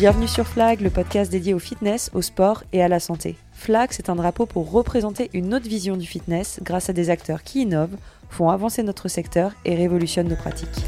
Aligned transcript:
Bienvenue 0.00 0.28
sur 0.28 0.46
Flag, 0.46 0.80
le 0.80 0.88
podcast 0.88 1.30
dédié 1.30 1.52
au 1.52 1.58
fitness, 1.58 2.10
au 2.14 2.22
sport 2.22 2.64
et 2.72 2.82
à 2.82 2.88
la 2.88 3.00
santé. 3.00 3.36
Flag, 3.52 3.90
c'est 3.92 4.08
un 4.08 4.14
drapeau 4.14 4.46
pour 4.46 4.70
représenter 4.70 5.28
une 5.34 5.52
autre 5.52 5.68
vision 5.68 5.98
du 5.98 6.06
fitness 6.06 6.58
grâce 6.62 6.88
à 6.88 6.94
des 6.94 7.10
acteurs 7.10 7.42
qui 7.42 7.60
innovent, 7.60 7.98
font 8.30 8.48
avancer 8.48 8.82
notre 8.82 9.08
secteur 9.08 9.52
et 9.66 9.74
révolutionnent 9.74 10.30
nos 10.30 10.36
pratiques. 10.36 10.86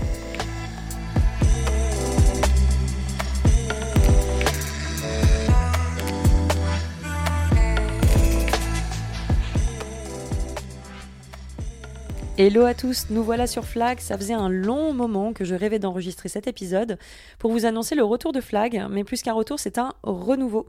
Hello 12.45 12.65
à 12.65 12.75
tous, 12.75 13.07
nous 13.11 13.23
voilà 13.23 13.47
sur 13.47 13.65
Flag. 13.65 14.01
Ça 14.01 14.19
faisait 14.19 14.35
un 14.35 14.49
long 14.49 14.93
moment 14.93 15.33
que 15.33 15.45
je 15.45 15.55
rêvais 15.55 15.79
d'enregistrer 15.79 16.29
cet 16.29 16.49
épisode 16.49 16.99
pour 17.39 17.53
vous 17.53 17.67
annoncer 17.67 17.95
le 17.95 18.03
retour 18.03 18.33
de 18.33 18.41
Flag, 18.41 18.85
mais 18.91 19.05
plus 19.05 19.23
qu'un 19.23 19.33
retour, 19.33 19.61
c'est 19.61 19.79
un 19.79 19.93
renouveau. 20.03 20.67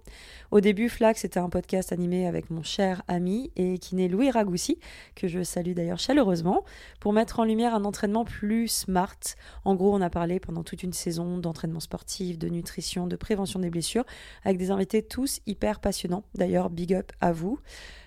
Au 0.51 0.59
début, 0.59 0.87
Flag, 0.87 1.15
c'était 1.15 1.39
un 1.39 1.49
podcast 1.49 1.91
animé 1.91 2.27
avec 2.27 2.51
mon 2.51 2.61
cher 2.61 3.01
ami 3.07 3.49
et 3.55 3.79
kiné 3.79 4.07
Louis 4.07 4.29
Ragoussi, 4.29 4.77
que 5.15 5.27
je 5.27 5.41
salue 5.41 5.71
d'ailleurs 5.71 5.97
chaleureusement, 5.97 6.63
pour 6.99 7.11
mettre 7.11 7.39
en 7.39 7.43
lumière 7.43 7.73
un 7.73 7.85
entraînement 7.85 8.23
plus 8.23 8.67
smart. 8.67 9.17
En 9.65 9.73
gros, 9.73 9.95
on 9.95 10.01
a 10.01 10.11
parlé 10.11 10.39
pendant 10.39 10.61
toute 10.61 10.83
une 10.83 10.93
saison 10.93 11.39
d'entraînement 11.39 11.79
sportif, 11.79 12.37
de 12.37 12.49
nutrition, 12.49 13.07
de 13.07 13.15
prévention 13.15 13.59
des 13.59 13.71
blessures, 13.71 14.05
avec 14.43 14.59
des 14.59 14.69
invités 14.69 15.01
tous 15.01 15.39
hyper 15.47 15.79
passionnants. 15.79 16.23
D'ailleurs, 16.35 16.69
big 16.69 16.93
up 16.93 17.11
à 17.19 17.31
vous. 17.31 17.57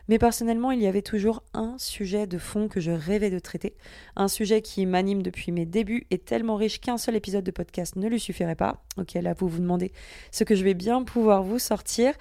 Mais 0.09 0.19
personnellement, 0.19 0.71
il 0.71 0.81
y 0.81 0.87
avait 0.87 1.03
toujours 1.03 1.43
un 1.53 1.77
sujet 1.79 2.27
de 2.27 2.39
fond 2.39 2.69
que 2.69 2.81
je 2.81 2.91
rêvais 2.91 3.31
de 3.31 3.39
traiter, 3.39 3.75
un 4.15 4.29
sujet 4.29 4.63
qui 4.63 4.87
m'anime 4.87 5.23
depuis 5.23 5.53
mes 5.53 5.67
débuts 5.67 6.07
et 6.11 6.19
tellement 6.19 6.57
riche 6.57 6.81
qu'un 6.81 6.99
seul 6.99 7.17
épisode 7.17 7.45
de 7.45 7.51
podcast 7.51 7.97
ne 7.97 8.09
lui 8.09 8.21
suffirait 8.21 8.55
pas. 8.55 8.83
Ok, 8.99 9.15
là 9.15 9.35
vous 9.35 9.49
vous 9.49 9.61
demandez 9.61 9.93
ce 10.31 10.45
que 10.45 10.55
je 10.55 10.65
vais 10.65 10.75
bien 10.75 11.03
pouvoir 11.03 11.43
vous 11.43 11.59
sortir. 11.59 12.15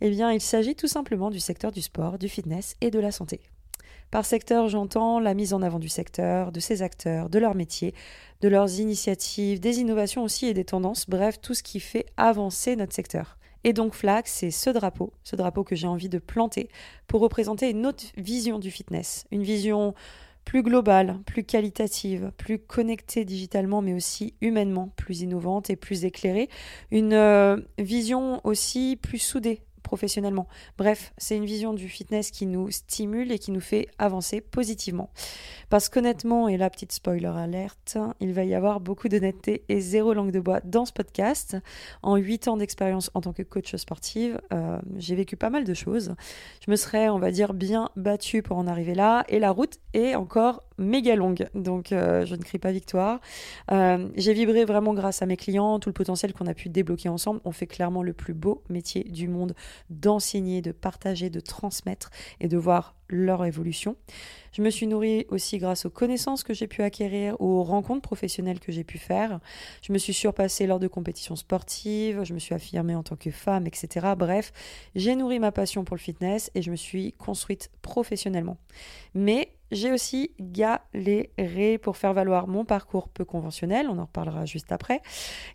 Eh 0.00 0.10
bien, 0.10 0.32
il 0.32 0.40
s'agit 0.40 0.74
tout 0.74 0.88
simplement 0.88 1.30
du 1.30 1.40
secteur 1.40 1.72
du 1.72 1.82
sport, 1.82 2.18
du 2.18 2.28
fitness 2.28 2.76
et 2.80 2.90
de 2.90 2.98
la 2.98 3.12
santé. 3.12 3.40
Par 4.10 4.24
secteur, 4.24 4.68
j'entends 4.68 5.20
la 5.20 5.34
mise 5.34 5.52
en 5.52 5.60
avant 5.60 5.78
du 5.78 5.90
secteur, 5.90 6.50
de 6.50 6.60
ses 6.60 6.80
acteurs, 6.80 7.28
de 7.28 7.38
leur 7.38 7.54
métier, 7.54 7.94
de 8.40 8.48
leurs 8.48 8.80
initiatives, 8.80 9.60
des 9.60 9.80
innovations 9.80 10.22
aussi 10.24 10.46
et 10.46 10.54
des 10.54 10.64
tendances, 10.64 11.08
bref, 11.08 11.40
tout 11.42 11.52
ce 11.52 11.62
qui 11.62 11.78
fait 11.78 12.06
avancer 12.16 12.74
notre 12.74 12.94
secteur. 12.94 13.36
Et 13.64 13.72
donc 13.72 13.94
Flag, 13.94 14.24
c'est 14.26 14.50
ce 14.50 14.70
drapeau, 14.70 15.12
ce 15.24 15.36
drapeau 15.36 15.64
que 15.64 15.76
j'ai 15.76 15.86
envie 15.86 16.08
de 16.08 16.18
planter 16.18 16.68
pour 17.06 17.20
représenter 17.20 17.70
une 17.70 17.86
autre 17.86 18.04
vision 18.16 18.58
du 18.58 18.70
fitness, 18.70 19.26
une 19.30 19.42
vision 19.42 19.94
plus 20.44 20.62
globale, 20.62 21.18
plus 21.26 21.44
qualitative, 21.44 22.32
plus 22.38 22.58
connectée 22.58 23.26
digitalement, 23.26 23.82
mais 23.82 23.92
aussi 23.92 24.34
humainement, 24.40 24.90
plus 24.96 25.20
innovante 25.20 25.68
et 25.68 25.76
plus 25.76 26.06
éclairée, 26.06 26.48
une 26.90 27.12
euh, 27.12 27.58
vision 27.76 28.40
aussi 28.44 28.96
plus 28.96 29.18
soudée 29.18 29.60
professionnellement. 29.88 30.46
Bref, 30.76 31.14
c'est 31.16 31.34
une 31.34 31.46
vision 31.46 31.72
du 31.72 31.88
fitness 31.88 32.30
qui 32.30 32.44
nous 32.44 32.70
stimule 32.70 33.32
et 33.32 33.38
qui 33.38 33.52
nous 33.52 33.60
fait 33.62 33.88
avancer 33.96 34.42
positivement. 34.42 35.08
Parce 35.70 35.88
qu'honnêtement, 35.88 36.46
et 36.46 36.58
la 36.58 36.68
petite 36.68 36.92
spoiler 36.92 37.32
alerte, 37.34 37.96
il 38.20 38.34
va 38.34 38.44
y 38.44 38.54
avoir 38.54 38.80
beaucoup 38.80 39.08
d'honnêteté 39.08 39.64
et 39.70 39.80
zéro 39.80 40.12
langue 40.12 40.30
de 40.30 40.40
bois 40.40 40.60
dans 40.62 40.84
ce 40.84 40.92
podcast. 40.92 41.56
En 42.02 42.16
huit 42.16 42.48
ans 42.48 42.58
d'expérience 42.58 43.10
en 43.14 43.22
tant 43.22 43.32
que 43.32 43.42
coach 43.42 43.74
sportive, 43.76 44.38
euh, 44.52 44.78
j'ai 44.96 45.14
vécu 45.14 45.36
pas 45.36 45.48
mal 45.48 45.64
de 45.64 45.72
choses. 45.72 46.14
Je 46.66 46.70
me 46.70 46.76
serais, 46.76 47.08
on 47.08 47.18
va 47.18 47.30
dire, 47.30 47.54
bien 47.54 47.88
battue 47.96 48.42
pour 48.42 48.58
en 48.58 48.66
arriver 48.66 48.94
là 48.94 49.24
et 49.30 49.38
la 49.38 49.50
route 49.50 49.78
est 49.94 50.16
encore 50.16 50.67
méga 50.78 51.16
longue, 51.16 51.48
donc 51.54 51.92
euh, 51.92 52.24
je 52.24 52.34
ne 52.34 52.42
crie 52.42 52.58
pas 52.58 52.72
victoire. 52.72 53.20
Euh, 53.70 54.08
j'ai 54.16 54.32
vibré 54.32 54.64
vraiment 54.64 54.94
grâce 54.94 55.22
à 55.22 55.26
mes 55.26 55.36
clients, 55.36 55.78
tout 55.78 55.88
le 55.88 55.94
potentiel 55.94 56.32
qu'on 56.32 56.46
a 56.46 56.54
pu 56.54 56.68
débloquer 56.68 57.08
ensemble. 57.08 57.40
On 57.44 57.52
fait 57.52 57.66
clairement 57.66 58.02
le 58.02 58.12
plus 58.12 58.34
beau 58.34 58.62
métier 58.68 59.04
du 59.04 59.28
monde 59.28 59.54
d'enseigner, 59.90 60.62
de 60.62 60.72
partager, 60.72 61.30
de 61.30 61.40
transmettre 61.40 62.10
et 62.40 62.48
de 62.48 62.56
voir 62.56 62.94
leur 63.10 63.44
évolution. 63.44 63.96
Je 64.52 64.62
me 64.62 64.70
suis 64.70 64.86
nourrie 64.86 65.26
aussi 65.28 65.58
grâce 65.58 65.86
aux 65.86 65.90
connaissances 65.90 66.42
que 66.42 66.54
j'ai 66.54 66.66
pu 66.66 66.82
acquérir, 66.82 67.40
aux 67.40 67.62
rencontres 67.62 68.02
professionnelles 68.02 68.60
que 68.60 68.72
j'ai 68.72 68.84
pu 68.84 68.98
faire. 68.98 69.40
Je 69.82 69.92
me 69.92 69.98
suis 69.98 70.12
surpassée 70.12 70.66
lors 70.66 70.78
de 70.78 70.88
compétitions 70.88 71.36
sportives, 71.36 72.24
je 72.24 72.34
me 72.34 72.38
suis 72.38 72.54
affirmée 72.54 72.94
en 72.94 73.02
tant 73.02 73.16
que 73.16 73.30
femme, 73.30 73.66
etc. 73.66 74.14
Bref, 74.16 74.52
j'ai 74.94 75.16
nourri 75.16 75.38
ma 75.38 75.52
passion 75.52 75.84
pour 75.84 75.96
le 75.96 76.00
fitness 76.00 76.50
et 76.54 76.62
je 76.62 76.70
me 76.70 76.76
suis 76.76 77.12
construite 77.12 77.70
professionnellement. 77.82 78.58
Mais 79.14 79.52
j'ai 79.70 79.92
aussi 79.92 80.32
galéré 80.40 81.78
pour 81.78 81.96
faire 81.96 82.12
valoir 82.12 82.48
mon 82.48 82.64
parcours 82.64 83.08
peu 83.08 83.24
conventionnel, 83.24 83.86
on 83.88 83.98
en 83.98 84.04
reparlera 84.04 84.44
juste 84.44 84.72
après, 84.72 85.00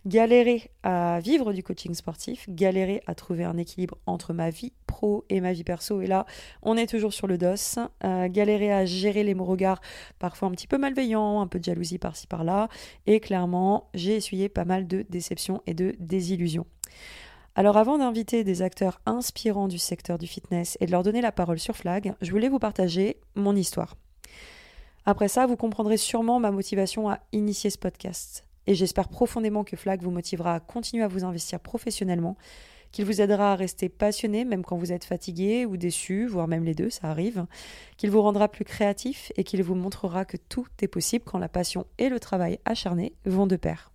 galéré 0.06 0.70
à 0.82 1.20
vivre 1.20 1.52
du 1.52 1.62
coaching 1.62 1.94
sportif, 1.94 2.46
galéré 2.48 3.02
à 3.06 3.14
trouver 3.14 3.44
un 3.44 3.56
équilibre 3.56 3.98
entre 4.06 4.32
ma 4.32 4.50
vie 4.50 4.72
pro 4.86 5.24
et 5.28 5.40
ma 5.40 5.52
vie 5.52 5.64
perso, 5.64 6.00
et 6.00 6.06
là 6.06 6.26
on 6.62 6.76
est 6.76 6.86
toujours 6.86 7.12
sur 7.12 7.26
le 7.26 7.38
dos, 7.38 7.78
euh, 8.04 8.28
galéré 8.28 8.72
à 8.72 8.84
gérer 8.84 9.22
les 9.22 9.34
regards 9.34 9.80
parfois 10.18 10.48
un 10.48 10.52
petit 10.52 10.66
peu 10.66 10.78
malveillants, 10.78 11.40
un 11.40 11.46
peu 11.46 11.58
de 11.58 11.64
jalousie 11.64 11.98
par-ci 11.98 12.26
par-là, 12.26 12.68
et 13.06 13.20
clairement 13.20 13.90
j'ai 13.94 14.16
essuyé 14.16 14.48
pas 14.48 14.64
mal 14.64 14.86
de 14.86 15.04
déceptions 15.08 15.62
et 15.66 15.74
de 15.74 15.94
désillusions. 15.98 16.66
Alors 17.56 17.76
avant 17.76 17.98
d'inviter 17.98 18.42
des 18.42 18.62
acteurs 18.62 19.00
inspirants 19.06 19.68
du 19.68 19.78
secteur 19.78 20.18
du 20.18 20.26
fitness 20.26 20.76
et 20.80 20.86
de 20.86 20.90
leur 20.90 21.04
donner 21.04 21.20
la 21.20 21.30
parole 21.30 21.60
sur 21.60 21.76
Flag, 21.76 22.14
je 22.20 22.32
voulais 22.32 22.48
vous 22.48 22.58
partager 22.58 23.20
mon 23.36 23.54
histoire. 23.54 23.96
Après 25.06 25.28
ça, 25.28 25.46
vous 25.46 25.56
comprendrez 25.56 25.96
sûrement 25.96 26.40
ma 26.40 26.50
motivation 26.50 27.08
à 27.08 27.20
initier 27.30 27.70
ce 27.70 27.78
podcast. 27.78 28.44
Et 28.66 28.74
j'espère 28.74 29.08
profondément 29.08 29.62
que 29.62 29.76
Flag 29.76 30.02
vous 30.02 30.10
motivera 30.10 30.56
à 30.56 30.60
continuer 30.60 31.04
à 31.04 31.08
vous 31.08 31.24
investir 31.24 31.60
professionnellement, 31.60 32.36
qu'il 32.90 33.04
vous 33.04 33.20
aidera 33.20 33.52
à 33.52 33.56
rester 33.56 33.88
passionné 33.88 34.44
même 34.44 34.64
quand 34.64 34.76
vous 34.76 34.90
êtes 34.90 35.04
fatigué 35.04 35.64
ou 35.64 35.76
déçu, 35.76 36.26
voire 36.26 36.48
même 36.48 36.64
les 36.64 36.74
deux, 36.74 36.90
ça 36.90 37.08
arrive, 37.08 37.46
qu'il 37.98 38.10
vous 38.10 38.22
rendra 38.22 38.48
plus 38.48 38.64
créatif 38.64 39.30
et 39.36 39.44
qu'il 39.44 39.62
vous 39.62 39.76
montrera 39.76 40.24
que 40.24 40.38
tout 40.48 40.66
est 40.80 40.88
possible 40.88 41.24
quand 41.24 41.38
la 41.38 41.48
passion 41.48 41.86
et 41.98 42.08
le 42.08 42.18
travail 42.18 42.58
acharné 42.64 43.12
vont 43.26 43.46
de 43.46 43.56
pair 43.56 43.93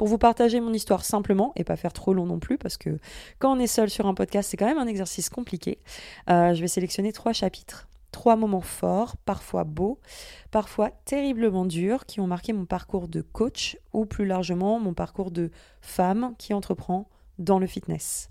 pour 0.00 0.08
vous 0.08 0.16
partager 0.16 0.60
mon 0.60 0.72
histoire 0.72 1.04
simplement 1.04 1.52
et 1.56 1.62
pas 1.62 1.76
faire 1.76 1.92
trop 1.92 2.14
long 2.14 2.24
non 2.24 2.38
plus 2.38 2.56
parce 2.56 2.78
que 2.78 2.98
quand 3.38 3.54
on 3.54 3.60
est 3.60 3.66
seul 3.66 3.90
sur 3.90 4.06
un 4.06 4.14
podcast 4.14 4.48
c'est 4.48 4.56
quand 4.56 4.64
même 4.64 4.78
un 4.78 4.86
exercice 4.86 5.28
compliqué. 5.28 5.78
Euh, 6.30 6.54
je 6.54 6.60
vais 6.62 6.68
sélectionner 6.68 7.12
trois 7.12 7.34
chapitres, 7.34 7.86
trois 8.10 8.34
moments 8.34 8.62
forts, 8.62 9.18
parfois 9.26 9.64
beaux, 9.64 10.00
parfois 10.50 10.88
terriblement 11.04 11.66
durs 11.66 12.06
qui 12.06 12.18
ont 12.20 12.26
marqué 12.26 12.54
mon 12.54 12.64
parcours 12.64 13.08
de 13.08 13.20
coach 13.20 13.76
ou 13.92 14.06
plus 14.06 14.24
largement 14.24 14.80
mon 14.80 14.94
parcours 14.94 15.30
de 15.30 15.50
femme 15.82 16.34
qui 16.38 16.54
entreprend 16.54 17.06
dans 17.38 17.58
le 17.58 17.66
fitness. 17.66 18.30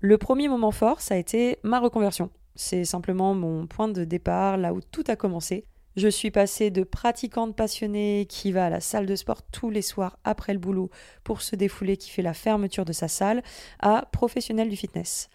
Le 0.00 0.18
premier 0.18 0.48
moment 0.48 0.72
fort, 0.72 1.00
ça 1.00 1.14
a 1.14 1.18
été 1.18 1.60
ma 1.62 1.78
reconversion. 1.78 2.30
C'est 2.56 2.84
simplement 2.84 3.32
mon 3.32 3.68
point 3.68 3.86
de 3.86 4.02
départ, 4.02 4.56
là 4.56 4.74
où 4.74 4.80
tout 4.80 5.04
a 5.06 5.14
commencé. 5.14 5.66
Je 5.98 6.06
suis 6.06 6.30
passée 6.30 6.70
de 6.70 6.84
pratiquante 6.84 7.56
passionnée 7.56 8.26
qui 8.28 8.52
va 8.52 8.66
à 8.66 8.70
la 8.70 8.80
salle 8.80 9.04
de 9.04 9.16
sport 9.16 9.42
tous 9.42 9.68
les 9.68 9.82
soirs 9.82 10.16
après 10.22 10.52
le 10.52 10.60
boulot 10.60 10.90
pour 11.24 11.42
se 11.42 11.56
défouler, 11.56 11.96
qui 11.96 12.08
fait 12.10 12.22
la 12.22 12.34
fermeture 12.34 12.84
de 12.84 12.92
sa 12.92 13.08
salle, 13.08 13.42
à 13.80 14.08
professionnelle 14.12 14.68
du 14.68 14.76
fitness. 14.76 15.28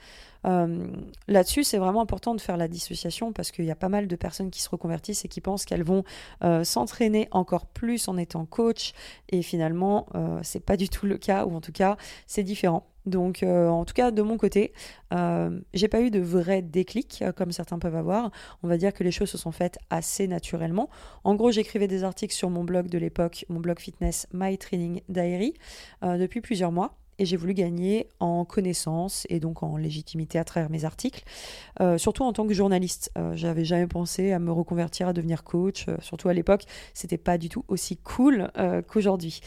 Euh, 0.45 0.87
là-dessus, 1.27 1.63
c'est 1.63 1.77
vraiment 1.77 2.01
important 2.01 2.35
de 2.35 2.41
faire 2.41 2.57
la 2.57 2.67
dissociation 2.67 3.33
parce 3.33 3.51
qu'il 3.51 3.65
y 3.65 3.71
a 3.71 3.75
pas 3.75 3.89
mal 3.89 4.07
de 4.07 4.15
personnes 4.15 4.51
qui 4.51 4.61
se 4.61 4.69
reconvertissent 4.69 5.25
et 5.25 5.27
qui 5.27 5.41
pensent 5.41 5.65
qu'elles 5.65 5.83
vont 5.83 6.03
euh, 6.43 6.63
s'entraîner 6.63 7.27
encore 7.31 7.65
plus 7.65 8.07
en 8.07 8.17
étant 8.17 8.45
coach 8.45 8.93
et 9.29 9.41
finalement, 9.41 10.07
euh, 10.15 10.39
c'est 10.43 10.59
pas 10.59 10.77
du 10.77 10.89
tout 10.89 11.05
le 11.05 11.17
cas 11.17 11.45
ou 11.45 11.55
en 11.55 11.61
tout 11.61 11.71
cas, 11.71 11.97
c'est 12.27 12.43
différent. 12.43 12.87
Donc, 13.05 13.43
euh, 13.43 13.67
en 13.67 13.83
tout 13.83 13.93
cas, 13.93 14.11
de 14.11 14.21
mon 14.21 14.37
côté, 14.37 14.71
euh, 15.13 15.59
j'ai 15.73 15.89
pas 15.89 15.99
eu 15.99 16.09
de 16.09 16.21
vrai 16.21 16.61
déclic 16.61 17.21
comme 17.35 17.51
certains 17.51 17.77
peuvent 17.77 17.97
avoir. 17.97 18.31
On 18.63 18.69
va 18.69 18.77
dire 18.77 18.93
que 18.93 19.03
les 19.03 19.11
choses 19.11 19.29
se 19.29 19.37
sont 19.37 19.51
faites 19.51 19.77
assez 19.89 20.25
naturellement. 20.27 20.89
En 21.25 21.35
gros, 21.35 21.51
j'écrivais 21.51 21.89
des 21.89 22.05
articles 22.05 22.33
sur 22.33 22.49
mon 22.49 22.63
blog 22.63 22.87
de 22.87 22.97
l'époque, 22.97 23.45
mon 23.49 23.59
blog 23.59 23.79
fitness 23.79 24.25
My 24.31 24.57
Training 24.57 25.01
Diary, 25.09 25.53
depuis 26.01 26.39
plusieurs 26.39 26.71
mois 26.71 26.95
et 27.19 27.25
j'ai 27.25 27.37
voulu 27.37 27.53
gagner 27.53 28.07
en 28.19 28.45
connaissance 28.45 29.25
et 29.29 29.39
donc 29.39 29.63
en 29.63 29.77
légitimité 29.77 30.39
à 30.39 30.43
travers 30.43 30.69
mes 30.69 30.85
articles, 30.85 31.23
euh, 31.81 31.97
surtout 31.97 32.23
en 32.23 32.33
tant 32.33 32.47
que 32.47 32.53
journaliste. 32.53 33.11
Euh, 33.17 33.33
j'avais 33.35 33.65
jamais 33.65 33.87
pensé 33.87 34.31
à 34.31 34.39
me 34.39 34.51
reconvertir 34.51 35.07
à 35.07 35.13
devenir 35.13 35.43
coach, 35.43 35.87
euh, 35.87 35.97
surtout 36.01 36.29
à 36.29 36.33
l'époque, 36.33 36.63
c'était 36.93 37.17
pas 37.17 37.37
du 37.37 37.49
tout 37.49 37.63
aussi 37.67 37.97
cool 37.97 38.51
qu'aujourd'hui. 38.87 39.41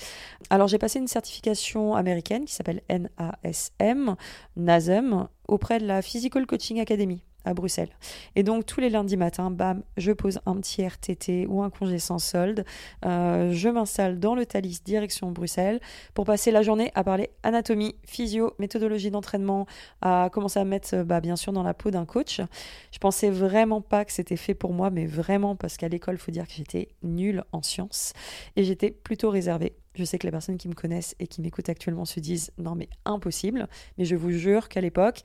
Alors 0.51 0.69
j'ai 0.69 0.79
passé 0.79 0.99
une 0.99 1.09
certification 1.09 1.95
américaine 1.95 2.45
qui 2.45 2.55
s'appelle 2.55 2.83
NASM, 2.89 4.17
NASM, 4.57 5.29
auprès 5.49 5.79
de 5.79 5.87
la 5.87 6.03
Physical 6.03 6.47
Coaching 6.47 6.81
Academy 6.81 7.26
à 7.47 7.55
Bruxelles. 7.55 7.89
Et 8.35 8.43
donc 8.43 8.67
tous 8.67 8.81
les 8.81 8.91
lundis 8.91 9.17
matins, 9.17 9.51
bam, 9.51 9.83
je 9.97 10.13
pose 10.13 10.41
un 10.45 10.57
petit 10.57 10.83
RTT 10.83 11.47
ou 11.47 11.63
un 11.63 11.71
congé 11.71 11.99
sans 11.99 12.19
solde. 12.19 12.65
Euh, 13.07 13.53
je 13.53 13.69
m'installe 13.69 14.19
dans 14.19 14.35
le 14.35 14.45
Thalys 14.45 14.81
direction 14.85 15.31
Bruxelles 15.31 15.81
pour 16.13 16.27
passer 16.27 16.51
la 16.51 16.63
journée 16.63 16.91
à 16.95 17.05
parler 17.05 17.31
anatomie, 17.43 17.95
physio, 18.05 18.53
méthodologie 18.59 19.11
d'entraînement, 19.11 19.67
à 20.03 20.29
commencer 20.31 20.59
à 20.59 20.65
mettre 20.65 21.03
bah, 21.05 21.21
bien 21.21 21.37
sûr 21.37 21.53
dans 21.53 21.63
la 21.63 21.73
peau 21.73 21.91
d'un 21.91 22.05
coach. 22.05 22.41
Je 22.93 22.99
pensais 22.99 23.31
vraiment 23.31 23.81
pas 23.81 24.05
que 24.05 24.13
c'était 24.13 24.37
fait 24.37 24.55
pour 24.55 24.73
moi, 24.73 24.91
mais 24.91 25.07
vraiment 25.07 25.57
parce 25.57 25.77
qu'à 25.77 25.89
l'école, 25.89 26.19
faut 26.19 26.33
dire 26.33 26.47
que 26.47 26.53
j'étais 26.53 26.89
nulle 27.03 27.45
en 27.53 27.63
sciences 27.63 28.13
et 28.57 28.65
j'étais 28.65 28.91
plutôt 28.91 29.31
réservée. 29.31 29.77
Je 29.95 30.05
sais 30.05 30.19
que 30.19 30.27
les 30.27 30.31
personnes 30.31 30.59
qui 30.59 30.69
me 30.69 30.75
connaissent 30.75 31.15
et 31.21 31.27
qui 31.27 31.41
m'écoutent 31.41 31.71
actuellement 31.71 32.05
se 32.05 32.21
disent 32.21 32.51
non 32.59 32.75
mais 32.75 32.89
impossible, 33.05 33.69
mais 33.97 34.05
je 34.05 34.15
vous 34.15 34.31
jure 34.31 34.69
qu'à 34.69 34.81
l'époque, 34.81 35.23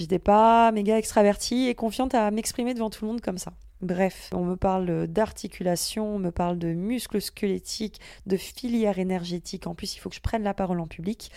J'étais 0.00 0.18
pas 0.18 0.72
méga 0.72 0.96
extravertie 0.96 1.68
et 1.68 1.74
confiante 1.74 2.14
à 2.14 2.30
m'exprimer 2.30 2.72
devant 2.72 2.88
tout 2.88 3.04
le 3.04 3.10
monde 3.10 3.20
comme 3.20 3.36
ça. 3.36 3.52
Bref, 3.82 4.30
on 4.32 4.46
me 4.46 4.56
parle 4.56 5.06
d'articulation, 5.08 6.16
on 6.16 6.18
me 6.18 6.30
parle 6.30 6.58
de 6.58 6.72
muscles 6.72 7.20
squelettiques, 7.20 8.00
de 8.24 8.38
filière 8.38 8.98
énergétique. 8.98 9.66
En 9.66 9.74
plus, 9.74 9.94
il 9.94 9.98
faut 9.98 10.08
que 10.08 10.16
je 10.16 10.22
prenne 10.22 10.42
la 10.42 10.54
parole 10.54 10.80
en 10.80 10.86
public. 10.86 11.30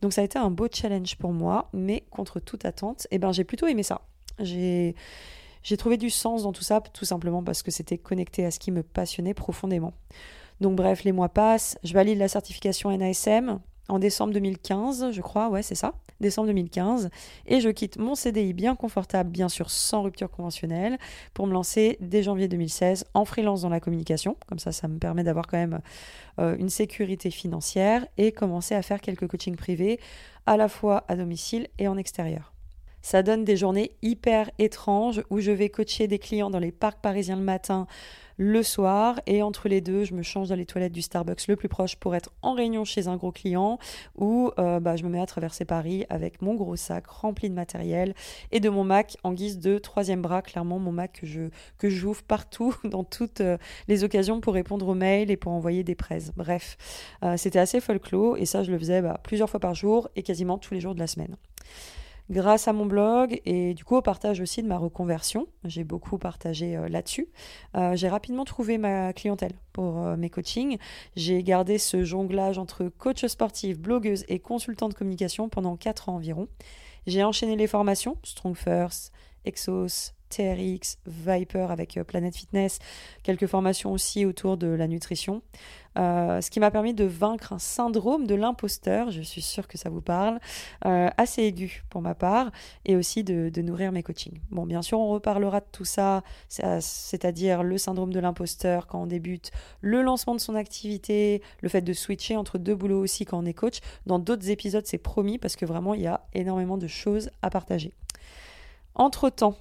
Donc 0.00 0.14
ça 0.14 0.22
a 0.22 0.24
été 0.24 0.38
un 0.38 0.50
beau 0.50 0.66
challenge 0.72 1.16
pour 1.16 1.34
moi, 1.34 1.68
mais 1.74 2.04
contre 2.08 2.40
toute 2.40 2.64
attente, 2.64 3.06
eh 3.10 3.18
ben, 3.18 3.32
j'ai 3.32 3.44
plutôt 3.44 3.66
aimé 3.66 3.82
ça. 3.82 4.00
J'ai, 4.38 4.94
j'ai 5.62 5.76
trouvé 5.76 5.98
du 5.98 6.08
sens 6.08 6.44
dans 6.44 6.52
tout 6.52 6.64
ça, 6.64 6.80
tout 6.80 7.04
simplement 7.04 7.42
parce 7.42 7.62
que 7.62 7.70
c'était 7.70 7.98
connecté 7.98 8.46
à 8.46 8.50
ce 8.50 8.58
qui 8.58 8.70
me 8.70 8.82
passionnait 8.82 9.34
profondément. 9.34 9.92
Donc 10.62 10.74
bref, 10.74 11.04
les 11.04 11.12
mois 11.12 11.28
passent, 11.28 11.76
je 11.84 11.92
valide 11.92 12.16
la 12.16 12.28
certification 12.28 12.96
NASM 12.96 13.60
en 13.88 13.98
décembre 13.98 14.32
2015, 14.32 15.10
je 15.12 15.20
crois, 15.20 15.48
ouais, 15.48 15.62
c'est 15.62 15.74
ça 15.74 15.94
décembre 16.20 16.48
2015, 16.48 17.10
et 17.46 17.60
je 17.60 17.68
quitte 17.68 17.98
mon 17.98 18.14
CDI 18.14 18.52
bien 18.52 18.74
confortable, 18.74 19.30
bien 19.30 19.48
sûr 19.48 19.70
sans 19.70 20.02
rupture 20.02 20.30
conventionnelle, 20.30 20.98
pour 21.34 21.46
me 21.46 21.52
lancer 21.52 21.98
dès 22.00 22.22
janvier 22.22 22.48
2016 22.48 23.06
en 23.14 23.24
freelance 23.24 23.62
dans 23.62 23.68
la 23.68 23.80
communication. 23.80 24.36
Comme 24.46 24.58
ça, 24.58 24.72
ça 24.72 24.88
me 24.88 24.98
permet 24.98 25.24
d'avoir 25.24 25.46
quand 25.46 25.58
même 25.58 25.80
euh, 26.38 26.56
une 26.58 26.70
sécurité 26.70 27.30
financière 27.30 28.06
et 28.16 28.32
commencer 28.32 28.74
à 28.74 28.82
faire 28.82 29.00
quelques 29.00 29.26
coachings 29.26 29.56
privés, 29.56 30.00
à 30.46 30.56
la 30.56 30.68
fois 30.68 31.04
à 31.08 31.16
domicile 31.16 31.68
et 31.78 31.88
en 31.88 31.96
extérieur. 31.96 32.52
Ça 33.02 33.22
donne 33.22 33.44
des 33.44 33.56
journées 33.56 33.92
hyper 34.02 34.50
étranges 34.58 35.22
où 35.30 35.38
je 35.38 35.52
vais 35.52 35.68
coacher 35.68 36.08
des 36.08 36.18
clients 36.18 36.50
dans 36.50 36.58
les 36.58 36.72
parcs 36.72 37.00
parisiens 37.00 37.36
le 37.36 37.42
matin, 37.42 37.86
le 38.36 38.62
soir. 38.62 39.20
Et 39.26 39.42
entre 39.42 39.68
les 39.68 39.80
deux, 39.80 40.04
je 40.04 40.14
me 40.14 40.22
change 40.22 40.48
dans 40.48 40.54
les 40.54 40.66
toilettes 40.66 40.92
du 40.92 41.02
Starbucks 41.02 41.48
le 41.48 41.56
plus 41.56 41.68
proche 41.68 41.96
pour 41.96 42.14
être 42.14 42.30
en 42.42 42.54
réunion 42.54 42.84
chez 42.84 43.08
un 43.08 43.16
gros 43.16 43.32
client 43.32 43.78
ou 44.16 44.50
euh, 44.58 44.80
bah, 44.80 44.96
je 44.96 45.04
me 45.04 45.08
mets 45.08 45.20
à 45.20 45.26
traverser 45.26 45.64
Paris 45.64 46.04
avec 46.08 46.42
mon 46.42 46.54
gros 46.54 46.76
sac 46.76 47.06
rempli 47.06 47.48
de 47.48 47.54
matériel 47.54 48.14
et 48.52 48.60
de 48.60 48.68
mon 48.68 48.84
Mac 48.84 49.16
en 49.24 49.32
guise 49.32 49.58
de 49.58 49.78
troisième 49.78 50.22
bras, 50.22 50.42
clairement 50.42 50.78
mon 50.78 50.92
Mac 50.92 51.22
que 51.78 51.88
j'ouvre 51.88 52.22
partout 52.22 52.74
dans 52.84 53.04
toutes 53.04 53.40
euh, 53.40 53.58
les 53.88 54.04
occasions 54.04 54.40
pour 54.40 54.54
répondre 54.54 54.88
aux 54.88 54.94
mails 54.94 55.30
et 55.30 55.36
pour 55.36 55.52
envoyer 55.52 55.84
des 55.84 55.94
prêts. 55.94 56.22
Bref, 56.36 56.76
euh, 57.22 57.36
c'était 57.36 57.58
assez 57.58 57.80
folklore 57.80 58.36
et 58.38 58.46
ça 58.46 58.62
je 58.62 58.70
le 58.70 58.78
faisais 58.78 59.02
bah, 59.02 59.20
plusieurs 59.22 59.50
fois 59.50 59.60
par 59.60 59.74
jour 59.74 60.08
et 60.16 60.22
quasiment 60.22 60.58
tous 60.58 60.74
les 60.74 60.80
jours 60.80 60.94
de 60.94 61.00
la 61.00 61.06
semaine 61.06 61.36
grâce 62.30 62.68
à 62.68 62.72
mon 62.72 62.86
blog 62.86 63.40
et 63.44 63.74
du 63.74 63.84
coup 63.84 63.96
au 63.96 64.02
partage 64.02 64.40
aussi 64.40 64.62
de 64.62 64.68
ma 64.68 64.78
reconversion. 64.78 65.46
J'ai 65.64 65.84
beaucoup 65.84 66.18
partagé 66.18 66.76
euh, 66.76 66.88
là-dessus. 66.88 67.28
Euh, 67.76 67.96
j'ai 67.96 68.08
rapidement 68.08 68.44
trouvé 68.44 68.78
ma 68.78 69.12
clientèle 69.12 69.52
pour 69.72 69.98
euh, 69.98 70.16
mes 70.16 70.30
coachings. 70.30 70.78
J'ai 71.14 71.42
gardé 71.42 71.78
ce 71.78 72.04
jonglage 72.04 72.58
entre 72.58 72.88
coach 72.88 73.24
sportif, 73.26 73.78
blogueuse 73.78 74.24
et 74.28 74.38
consultante 74.38 74.92
de 74.92 74.96
communication 74.96 75.48
pendant 75.48 75.76
4 75.76 76.08
ans 76.08 76.16
environ. 76.16 76.48
J'ai 77.06 77.22
enchaîné 77.22 77.56
les 77.56 77.68
formations, 77.68 78.16
Strong 78.24 78.56
First, 78.56 79.12
Exos, 79.44 80.12
TRX, 80.28 80.98
Viper 81.06 81.66
avec 81.70 81.98
Planet 82.06 82.34
Fitness, 82.34 82.78
quelques 83.22 83.46
formations 83.46 83.92
aussi 83.92 84.24
autour 84.24 84.56
de 84.56 84.68
la 84.68 84.86
nutrition. 84.86 85.42
Euh, 85.98 86.40
ce 86.40 86.50
qui 86.50 86.60
m'a 86.60 86.70
permis 86.70 86.94
de 86.94 87.04
vaincre 87.04 87.52
un 87.52 87.58
syndrome 87.58 88.26
de 88.26 88.34
l'imposteur, 88.34 89.10
je 89.10 89.22
suis 89.22 89.40
sûre 89.40 89.66
que 89.66 89.78
ça 89.78 89.88
vous 89.88 90.00
parle, 90.00 90.38
euh, 90.84 91.08
assez 91.16 91.42
aigu 91.42 91.84
pour 91.88 92.02
ma 92.02 92.14
part, 92.14 92.50
et 92.84 92.96
aussi 92.96 93.24
de, 93.24 93.50
nourrir 93.62 93.92
mes 93.92 94.02
coachings. 94.02 94.40
Bon, 94.50 94.66
bien 94.66 94.82
sûr, 94.82 95.00
on 95.00 95.08
reparlera 95.08 95.60
de 95.60 95.66
tout 95.72 95.84
ça, 95.84 96.22
c'est-à-dire 96.48 97.62
le 97.62 97.78
syndrome 97.78 98.12
de 98.12 98.20
l'imposteur 98.20 98.86
quand 98.86 99.02
on 99.02 99.06
débute, 99.06 99.50
le 99.80 100.02
lancement 100.02 100.34
de 100.34 100.40
son 100.40 100.54
activité, 100.54 101.42
le 101.62 101.68
fait 101.68 101.80
de 101.80 101.92
switcher 101.92 102.36
entre 102.36 102.58
deux 102.58 102.74
boulots 102.74 103.00
aussi 103.00 103.24
quand 103.24 103.38
on 103.38 103.46
est 103.46 103.54
coach. 103.54 103.80
Dans 104.04 104.18
d'autres 104.18 104.50
épisodes, 104.50 104.86
c'est 104.86 104.98
promis 104.98 105.38
parce 105.38 105.56
que 105.56 105.64
vraiment, 105.64 105.94
il 105.94 106.02
y 106.02 106.06
a 106.06 106.26
énormément 106.34 106.76
de 106.76 106.86
choses 106.86 107.30
à 107.42 107.50
partager. 107.50 107.92
Entre-temps, 108.94 109.56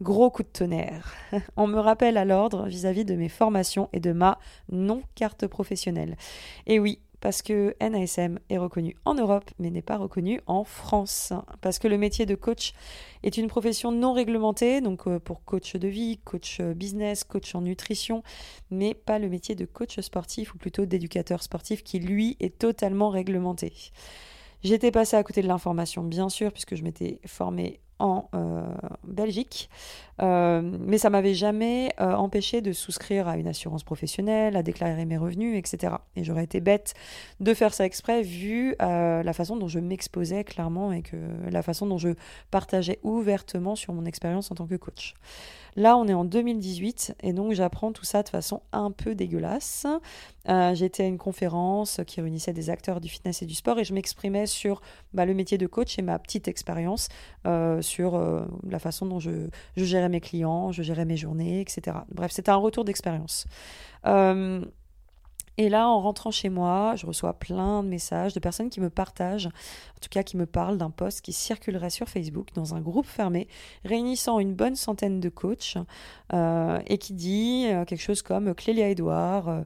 Gros 0.00 0.30
coup 0.30 0.42
de 0.42 0.48
tonnerre. 0.48 1.14
On 1.56 1.66
me 1.66 1.78
rappelle 1.78 2.16
à 2.16 2.24
l'ordre 2.24 2.66
vis-à-vis 2.66 3.04
de 3.04 3.14
mes 3.14 3.28
formations 3.28 3.88
et 3.92 4.00
de 4.00 4.12
ma 4.12 4.38
non-carte 4.70 5.46
professionnelle. 5.46 6.16
Et 6.66 6.78
oui, 6.78 7.00
parce 7.20 7.42
que 7.42 7.76
NASM 7.80 8.38
est 8.48 8.56
reconnu 8.56 8.96
en 9.04 9.14
Europe, 9.14 9.50
mais 9.58 9.70
n'est 9.70 9.82
pas 9.82 9.98
reconnu 9.98 10.40
en 10.46 10.64
France. 10.64 11.34
Parce 11.60 11.78
que 11.78 11.86
le 11.86 11.98
métier 11.98 12.24
de 12.24 12.34
coach 12.34 12.72
est 13.22 13.36
une 13.36 13.48
profession 13.48 13.92
non 13.92 14.14
réglementée, 14.14 14.80
donc 14.80 15.06
euh, 15.06 15.18
pour 15.18 15.44
coach 15.44 15.76
de 15.76 15.88
vie, 15.88 16.18
coach 16.24 16.60
euh, 16.60 16.72
business, 16.72 17.24
coach 17.24 17.54
en 17.54 17.60
nutrition, 17.60 18.22
mais 18.70 18.94
pas 18.94 19.18
le 19.18 19.28
métier 19.28 19.54
de 19.54 19.66
coach 19.66 20.00
sportif, 20.00 20.54
ou 20.54 20.58
plutôt 20.58 20.86
d'éducateur 20.86 21.42
sportif, 21.42 21.84
qui 21.84 21.98
lui 21.98 22.38
est 22.40 22.58
totalement 22.58 23.10
réglementé. 23.10 23.72
J'étais 24.62 24.90
passée 24.90 25.16
à 25.16 25.22
côté 25.22 25.42
de 25.42 25.48
l'information, 25.48 26.02
bien 26.02 26.30
sûr, 26.30 26.52
puisque 26.52 26.74
je 26.74 26.84
m'étais 26.84 27.20
formée 27.26 27.80
en 28.00 28.28
euh, 28.34 28.62
Belgique, 29.04 29.70
euh, 30.20 30.62
mais 30.62 30.98
ça 30.98 31.10
m'avait 31.10 31.34
jamais 31.34 31.92
euh, 32.00 32.14
empêché 32.14 32.60
de 32.62 32.72
souscrire 32.72 33.28
à 33.28 33.36
une 33.36 33.46
assurance 33.46 33.84
professionnelle, 33.84 34.56
à 34.56 34.62
déclarer 34.62 35.04
mes 35.04 35.16
revenus, 35.16 35.56
etc. 35.58 35.94
Et 36.16 36.24
j'aurais 36.24 36.44
été 36.44 36.60
bête 36.60 36.94
de 37.38 37.54
faire 37.54 37.72
ça 37.72 37.84
exprès 37.84 38.22
vu 38.22 38.74
la 38.80 39.32
façon 39.32 39.56
dont 39.56 39.68
je 39.68 39.78
m'exposais 39.78 40.44
clairement 40.44 40.92
et 40.92 41.02
que 41.02 41.16
la 41.50 41.62
façon 41.62 41.86
dont 41.86 41.98
je 41.98 42.10
partageais 42.50 42.98
ouvertement 43.02 43.76
sur 43.76 43.92
mon 43.92 44.04
expérience 44.04 44.50
en 44.50 44.54
tant 44.54 44.66
que 44.66 44.76
coach. 44.76 45.14
Là, 45.76 45.96
on 45.96 46.06
est 46.08 46.14
en 46.14 46.24
2018 46.24 47.16
et 47.22 47.32
donc 47.32 47.52
j'apprends 47.52 47.92
tout 47.92 48.04
ça 48.04 48.22
de 48.22 48.28
façon 48.28 48.62
un 48.72 48.90
peu 48.90 49.14
dégueulasse. 49.14 49.86
Euh, 50.48 50.74
j'étais 50.74 51.04
à 51.04 51.06
une 51.06 51.18
conférence 51.18 52.00
qui 52.06 52.20
réunissait 52.20 52.52
des 52.52 52.70
acteurs 52.70 53.00
du 53.00 53.08
fitness 53.08 53.42
et 53.42 53.46
du 53.46 53.54
sport 53.54 53.78
et 53.78 53.84
je 53.84 53.94
m'exprimais 53.94 54.46
sur 54.46 54.80
bah, 55.12 55.26
le 55.26 55.34
métier 55.34 55.58
de 55.58 55.66
coach 55.66 55.98
et 55.98 56.02
ma 56.02 56.18
petite 56.18 56.48
expérience 56.48 57.08
euh, 57.46 57.82
sur 57.82 58.14
euh, 58.14 58.44
la 58.68 58.78
façon 58.78 59.06
dont 59.06 59.20
je, 59.20 59.48
je, 59.76 59.84
gérais 59.84 60.08
mes 60.08 60.20
clients, 60.20 60.72
je 60.72 60.82
gérais 60.82 61.04
mes 61.04 61.16
journées, 61.16 61.60
etc. 61.60 61.98
Bref, 62.10 62.32
c'était 62.32 62.50
un 62.50 62.56
retour 62.56 62.84
d'expérience. 62.84 63.46
Et 65.56 65.68
là, 65.68 65.88
en 65.88 66.00
rentrant 66.00 66.30
chez 66.30 66.48
moi, 66.48 66.94
je 66.96 67.06
reçois 67.06 67.34
plein 67.34 67.82
de 67.82 67.88
messages 67.88 68.32
de 68.32 68.40
personnes 68.40 68.70
qui 68.70 68.80
me 68.80 68.90
partagent, 68.90 69.46
en 69.46 70.00
tout 70.00 70.08
cas 70.10 70.22
qui 70.22 70.36
me 70.36 70.46
parlent 70.46 70.78
d'un 70.78 70.90
post 70.90 71.20
qui 71.20 71.32
circulerait 71.32 71.90
sur 71.90 72.08
Facebook 72.08 72.48
dans 72.54 72.74
un 72.74 72.80
groupe 72.80 73.06
fermé 73.06 73.48
réunissant 73.84 74.38
une 74.38 74.54
bonne 74.54 74.76
centaine 74.76 75.20
de 75.20 75.28
coachs 75.28 75.76
euh, 76.32 76.80
et 76.86 76.98
qui 76.98 77.12
dit 77.12 77.66
euh, 77.68 77.84
quelque 77.84 78.02
chose 78.02 78.22
comme 78.22 78.54
Clélia 78.54 78.88
Edouard. 78.88 79.64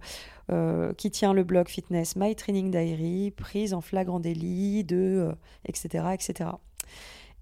Euh, 0.53 0.93
qui 0.93 1.11
tient 1.11 1.33
le 1.33 1.43
blog 1.43 1.69
fitness 1.69 2.17
My 2.17 2.37
Training 2.37 2.71
Diary, 2.71 3.31
prise 3.31 3.73
en 3.73 3.81
flagrant 3.81 4.21
délit 4.21 4.85
de 4.85 5.33
etc 5.65 6.09
etc 6.13 6.51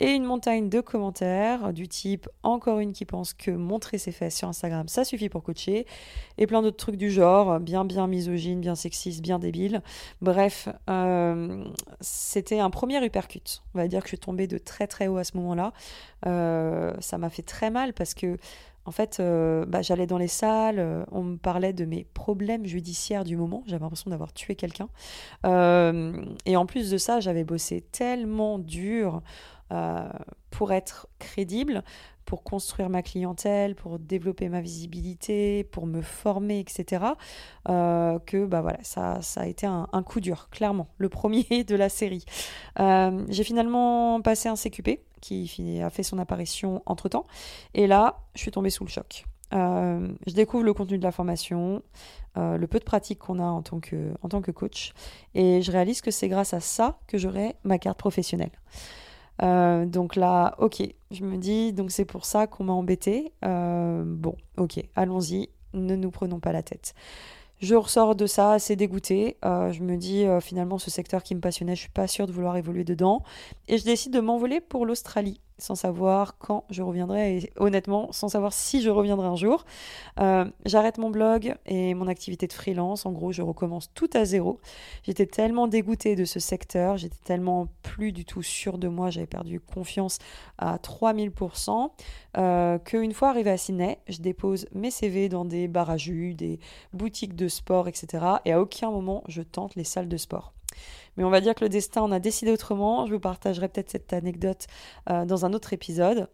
et 0.01 0.11
une 0.11 0.25
montagne 0.25 0.69
de 0.69 0.81
commentaires 0.81 1.73
du 1.73 1.89
type 1.89 2.29
encore 2.43 2.81
une 2.81 2.93
qui 2.93 3.05
pense 3.05 3.35
que 3.35 3.51
montrer 3.51 3.99
ses 3.99 4.13
fesses 4.13 4.37
sur 4.37 4.49
Instagram 4.49 4.89
ça 4.89 5.05
suffit 5.05 5.29
pour 5.29 5.43
coacher 5.43 5.87
et 6.39 6.47
plein 6.47 6.63
d'autres 6.63 6.77
trucs 6.77 6.97
du 6.97 7.11
genre 7.11 7.61
bien 7.61 7.85
bien 7.85 8.07
misogyne, 8.07 8.61
bien 8.61 8.75
sexiste, 8.75 9.23
bien 9.23 9.39
débile. 9.39 9.83
Bref, 10.21 10.69
euh, 10.89 11.65
c'était 12.01 12.61
un 12.61 12.71
premier 12.71 13.05
uppercut. 13.05 13.63
On 13.75 13.79
va 13.79 13.89
dire 13.89 14.01
que 14.01 14.07
je 14.07 14.11
suis 14.11 14.19
tombée 14.19 14.47
de 14.47 14.59
très 14.59 14.87
très 14.87 15.07
haut 15.07 15.17
à 15.17 15.25
ce 15.25 15.37
moment-là. 15.37 15.73
Euh, 16.27 16.93
ça 17.01 17.19
m'a 17.19 17.31
fait 17.31 17.43
très 17.43 17.71
mal 17.71 17.93
parce 17.93 18.15
que 18.15 18.37
en 18.85 18.91
fait, 18.91 19.19
euh, 19.21 19.65
bah, 19.65 19.81
j'allais 19.81 20.09
dans 20.09 20.19
les 20.19 20.27
salles, 20.27 21.07
on 21.13 21.23
me 21.23 21.37
parlait 21.37 21.73
de 21.73 21.85
mes 21.85 22.05
problèmes 22.15 22.67
judiciaires 22.67 23.23
du 23.23 23.37
moment, 23.37 23.63
j'avais 23.67 23.85
l'impression 23.85 24.11
d'avoir 24.11 24.33
tué 24.33 24.57
quelqu'un. 24.57 24.89
et 25.45 26.57
en 26.57 26.67
plus 26.67 26.91
de 26.91 26.99
ça, 26.99 27.21
j'avais 27.21 27.45
bossé 27.45 27.83
tellement 27.93 28.59
dur 28.59 29.23
euh, 29.73 30.09
pour 30.51 30.73
être 30.73 31.09
crédible, 31.19 31.83
pour 32.27 32.45
construire 32.45 32.91
ma 32.91 33.03
clientèle, 33.03 33.75
pour 33.75 33.99
développer 33.99 34.51
ma 34.51 34.61
visibilité, 34.61 35.65
pour 35.65 35.87
me 35.87 36.03
former, 36.03 36.61
etc. 36.61 37.05
Euh, 37.71 38.19
que 38.19 38.45
bah 38.45 38.61
voilà, 38.61 38.79
ça, 38.83 39.23
ça 39.23 39.41
a 39.41 39.47
été 39.47 39.67
un, 39.67 40.03
coup 40.05 40.21
dur, 40.21 40.51
clairement, 40.51 40.89
le 40.99 41.09
premier 41.09 41.65
de 41.67 41.75
la 41.75 41.89
série. 41.89 42.25
Euh, 42.81 43.25
j'ai 43.31 43.45
finalement 43.45 44.21
passé 44.21 44.51
un 44.51 44.57
CQP 44.57 45.01
qui 45.23 45.81
a 45.81 45.89
fait 45.89 46.03
son 46.03 46.19
apparition 46.19 46.83
entre 46.85 47.09
temps, 47.09 47.27
et 47.73 47.87
là, 47.87 48.21
je 48.35 48.41
suis 48.41 48.51
tombée 48.51 48.71
sous 48.71 48.85
le 48.85 48.91
choc. 48.91 49.25
je 49.53 50.35
découvre 50.35 50.65
le 50.65 50.75
contenu 50.75 50.99
de 50.99 51.03
la 51.03 51.13
formation, 51.13 51.83
le 52.37 52.67
peu 52.67 52.79
de 52.79 52.85
pratique 52.85 53.21
qu'on 53.21 53.39
a 53.39 53.45
en 53.45 53.63
tant, 53.63 53.81
que, 53.81 54.13
en 54.23 54.29
tant 54.29 54.43
que 54.43 54.51
coach, 54.51 54.93
et 55.35 55.63
je 55.63 55.73
réalise 55.73 56.03
que 56.03 56.11
c'est 56.11 56.29
grâce 56.29 56.53
à 56.53 56.61
ça 56.61 56.99
que 57.07 57.17
j'aurai 57.17 57.55
ma 57.65 57.79
carte 57.79 57.99
professionnelle. 57.99 58.53
Donc 59.41 60.17
là, 60.17 60.55
ok, 60.59 60.83
je 61.11 61.25
me 61.25 61.37
dis, 61.37 61.73
donc 61.73 61.91
c'est 61.91 62.05
pour 62.05 62.25
ça 62.25 62.47
qu'on 62.47 62.65
m'a 62.65 62.73
embêté. 62.73 63.33
bon, 63.43 64.37
ok, 64.57 64.83
allons-y, 64.95 65.49
ne 65.75 65.97
nous 65.97 66.11
prenons 66.11 66.41
pas 66.41 66.53
la 66.53 66.63
tête. 66.63 66.95
Je 67.59 67.77
ressors 67.77 68.17
de 68.17 68.27
ça 68.27 68.53
assez 68.53 68.75
dégoûtée. 68.75 69.37
je 69.43 69.83
me 69.83 69.97
dis 69.97 70.25
finalement 70.41 70.79
ce 70.79 70.91
secteur 70.91 71.23
qui 71.23 71.35
me 71.35 71.41
passionnait, 71.41 71.77
je 71.77 71.83
suis 71.83 71.91
pas 71.91 72.09
sûre 72.09 72.27
de 72.27 72.33
vouloir 72.33 72.57
évoluer 72.57 72.85
dedans. 72.85 73.23
Et 73.69 73.79
je 73.79 73.85
décide 73.85 74.13
de 74.13 74.21
m'envoler 74.21 74.61
pour 74.61 74.85
l'Australie 74.87 75.41
sans 75.63 75.75
savoir 75.75 76.37
quand 76.39 76.65
je 76.71 76.83
reviendrai 76.83 77.37
et 77.37 77.53
honnêtement 77.57 78.13
sans 78.13 78.29
savoir 78.29 78.53
si 78.53 78.83
je 78.83 78.91
reviendrai 78.91 79.27
un 79.27 79.37
jour. 79.37 79.65
Euh, 80.21 80.45
j'arrête 80.67 80.99
mon 80.99 81.11
blog 81.11 81.55
et 81.67 81.95
mon 81.95 82.09
activité 82.09 82.47
de 82.47 82.53
freelance. 82.53 83.07
En 83.07 83.13
gros, 83.13 83.33
je 83.33 83.43
recommence 83.43 83.93
tout 83.95 84.11
à 84.15 84.25
zéro. 84.25 84.61
J'étais 85.05 85.27
tellement 85.27 85.69
dégoûtée 85.69 86.17
de 86.17 86.25
ce 86.25 86.41
secteur, 86.41 86.97
j'étais 86.97 87.19
tellement 87.25 87.69
plus 87.83 88.13
du 88.13 88.25
tout 88.25 88.43
sûre 88.43 88.79
de 88.79 88.89
moi, 88.89 89.11
j'avais 89.11 89.27
perdu 89.27 89.61
confiance 89.61 90.19
à 90.59 90.77
3000%, 90.77 91.91
euh, 92.37 92.79
qu'une 92.79 93.13
fois 93.13 93.29
arrivée 93.29 93.51
à 93.51 93.57
Sydney, 93.57 93.99
je 94.09 94.19
dépose 94.19 94.67
mes 94.73 94.91
CV 94.91 95.29
dans 95.29 95.45
des 95.45 95.69
bars 95.69 95.91
à 95.91 95.97
jus, 95.97 96.35
des 96.35 96.59
boutiques 96.93 97.37
de 97.37 97.49
sport, 97.49 97.89
etc. 97.89 98.25
Et 98.45 98.53
à 98.53 98.61
aucun 98.61 98.91
moment 98.91 99.23
je 99.29 99.43
tente 99.43 99.75
les 99.77 99.85
salles 99.85 100.09
de 100.09 100.17
sport. 100.17 100.53
Mais 101.17 101.25
on 101.25 101.31
va 101.31 101.41
dire 101.41 101.55
que 101.55 101.65
le 101.65 101.69
destin 101.69 102.03
en 102.03 102.13
a 102.13 102.19
décidé 102.19 102.51
autrement. 102.51 103.07
Je 103.07 103.15
vous 103.15 103.21
partagerai 103.21 103.69
peut-être 103.69 103.91
cette 103.91 104.13
anecdote 104.13 104.67
euh, 105.11 105.25
dans 105.25 105.45
un 105.45 105.53
autre 105.53 105.73
épisode. 105.73 106.29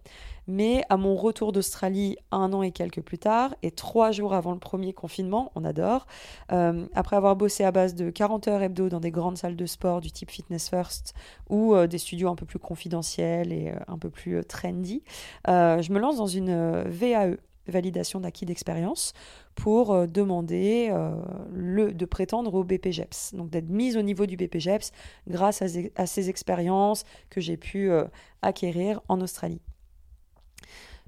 Mais 0.47 0.83
à 0.89 0.97
mon 0.97 1.15
retour 1.15 1.53
d'Australie 1.53 2.17
un 2.31 2.55
an 2.55 2.63
et 2.63 2.71
quelques 2.71 3.03
plus 3.03 3.19
tard, 3.19 3.55
et 3.63 3.71
trois 3.71 4.13
jours 4.13 4.33
avant 4.33 4.53
le 4.53 4.59
premier 4.59 4.95
confinement, 4.95 5.53
on 5.55 5.65
adore, 5.65 6.07
euh, 6.53 6.87
après 6.95 7.17
avoir 7.17 7.37
bossé 7.37 7.65
à 7.65 7.71
base 7.71 7.95
de 7.95 8.09
40 8.09 8.49
heures 8.49 8.63
hebdo 8.63 8.89
dans 8.89 9.01
des 9.01 9.11
grandes 9.11 9.37
salles 9.37 9.57
de 9.57 9.67
sport 9.67 10.01
du 10.01 10.11
type 10.11 10.31
Fitness 10.31 10.71
First 10.71 11.13
ou 11.51 11.75
euh, 11.75 11.87
des 11.87 11.99
studios 11.99 12.31
un 12.31 12.35
peu 12.35 12.47
plus 12.47 12.59
confidentiels 12.59 13.53
et 13.53 13.75
un 13.89 13.99
peu 13.99 14.09
plus 14.09 14.43
trendy, 14.45 15.03
je 15.47 15.93
me 15.93 15.99
lance 15.99 16.17
dans 16.17 16.27
une 16.27 16.83
VAE, 16.85 17.37
validation 17.71 18.21
d'acquis 18.21 18.47
d'expérience 18.47 19.13
pour 19.55 19.93
euh, 19.93 20.07
demander 20.07 20.89
euh, 20.91 21.15
le, 21.53 21.93
de 21.93 22.05
prétendre 22.05 22.55
au 22.55 22.65
BPGEPS, 22.65 23.35
donc 23.35 23.51
d'être 23.51 23.69
mise 23.69 23.97
au 23.97 24.03
niveau 24.03 24.27
du 24.27 24.37
BPGEPS 24.37 24.93
grâce 25.27 25.63
à, 25.63 26.07
ces 26.07 26.31
expériences 26.31 27.05
que 27.31 27.41
j'ai 27.41 27.57
pu 27.57 27.91
euh, 27.91 28.05
acquérir 28.43 29.01
en 29.09 29.21
Australie. 29.21 29.61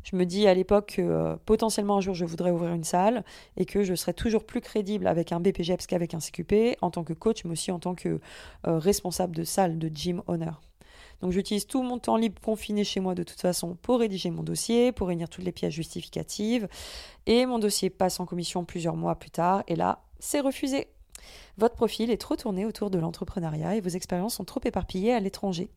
Je 0.02 0.16
me 0.16 0.24
dis 0.24 0.48
à 0.48 0.54
l'époque 0.54 0.94
que 0.96 1.36
potentiellement 1.44 1.98
un 1.98 2.00
jour 2.00 2.14
je 2.14 2.24
voudrais 2.24 2.50
ouvrir 2.50 2.72
une 2.72 2.84
salle 2.84 3.22
et 3.58 3.66
que 3.66 3.82
je 3.82 3.94
serais 3.94 4.14
toujours 4.14 4.46
plus 4.46 4.62
crédible 4.62 5.06
avec 5.06 5.30
un 5.30 5.40
BPGEPS 5.40 5.86
qu'avec 5.86 6.14
un 6.14 6.20
CQP 6.20 6.78
en 6.80 6.90
tant 6.90 7.04
que 7.04 7.12
coach, 7.12 7.44
mais 7.44 7.52
aussi 7.52 7.70
en 7.70 7.78
tant 7.78 7.94
que 7.94 8.18
responsable 8.64 9.36
de 9.36 9.44
salle, 9.44 9.78
de 9.78 9.88
gym 9.88 10.22
owner. 10.26 10.52
Donc 11.22 11.32
j'utilise 11.32 11.66
tout 11.66 11.82
mon 11.82 11.98
temps 11.98 12.16
libre 12.16 12.40
confiné 12.40 12.84
chez 12.84 13.00
moi 13.00 13.14
de 13.14 13.22
toute 13.22 13.40
façon 13.40 13.76
pour 13.82 14.00
rédiger 14.00 14.30
mon 14.30 14.42
dossier, 14.42 14.92
pour 14.92 15.08
réunir 15.08 15.28
toutes 15.28 15.44
les 15.44 15.52
pièces 15.52 15.74
justificatives. 15.74 16.68
Et 17.26 17.46
mon 17.46 17.58
dossier 17.58 17.90
passe 17.90 18.20
en 18.20 18.26
commission 18.26 18.64
plusieurs 18.64 18.96
mois 18.96 19.14
plus 19.16 19.30
tard. 19.30 19.62
Et 19.68 19.76
là, 19.76 20.02
c'est 20.18 20.40
refusé. 20.40 20.88
Votre 21.58 21.74
profil 21.74 22.10
est 22.10 22.20
trop 22.20 22.36
tourné 22.36 22.64
autour 22.64 22.90
de 22.90 22.98
l'entrepreneuriat 22.98 23.76
et 23.76 23.80
vos 23.80 23.90
expériences 23.90 24.34
sont 24.36 24.44
trop 24.44 24.60
éparpillées 24.64 25.12
à 25.12 25.20
l'étranger. 25.20 25.68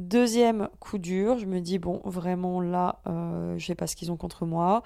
Deuxième 0.00 0.70
coup 0.78 0.96
dur, 0.96 1.38
je 1.38 1.44
me 1.44 1.60
dis, 1.60 1.78
bon, 1.78 2.00
vraiment 2.06 2.62
là, 2.62 3.00
euh, 3.06 3.58
je 3.58 3.66
sais 3.66 3.74
pas 3.74 3.86
ce 3.86 3.94
qu'ils 3.94 4.10
ont 4.10 4.16
contre 4.16 4.46
moi, 4.46 4.82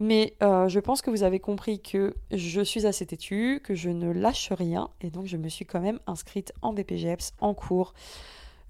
mais 0.00 0.32
euh, 0.42 0.68
je 0.68 0.80
pense 0.80 1.02
que 1.02 1.10
vous 1.10 1.22
avez 1.22 1.38
compris 1.38 1.82
que 1.82 2.14
je 2.30 2.62
suis 2.62 2.86
assez 2.86 3.04
têtue, 3.04 3.60
que 3.62 3.74
je 3.74 3.90
ne 3.90 4.10
lâche 4.10 4.50
rien, 4.52 4.88
et 5.02 5.10
donc 5.10 5.26
je 5.26 5.36
me 5.36 5.50
suis 5.50 5.66
quand 5.66 5.80
même 5.80 6.00
inscrite 6.06 6.54
en 6.62 6.72
BPGEPS 6.72 7.34
en 7.42 7.52
cours 7.52 7.92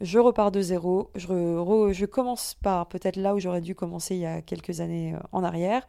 je 0.04 0.18
repars 0.18 0.52
de 0.52 0.61
zéro, 0.61 1.11
je, 1.14 2.04
commence 2.04 2.54
par 2.62 2.87
peut-être 2.87 3.16
là 3.16 3.34
où 3.34 3.38
j'aurais 3.38 3.62
dû 3.62 3.75
commencer 3.75 4.14
il 4.14 4.20
y 4.20 4.26
a 4.26 4.42
quelques 4.42 4.80
années 4.80 5.14
euh, 5.14 5.18
en 5.32 5.42
arrière. 5.42 5.87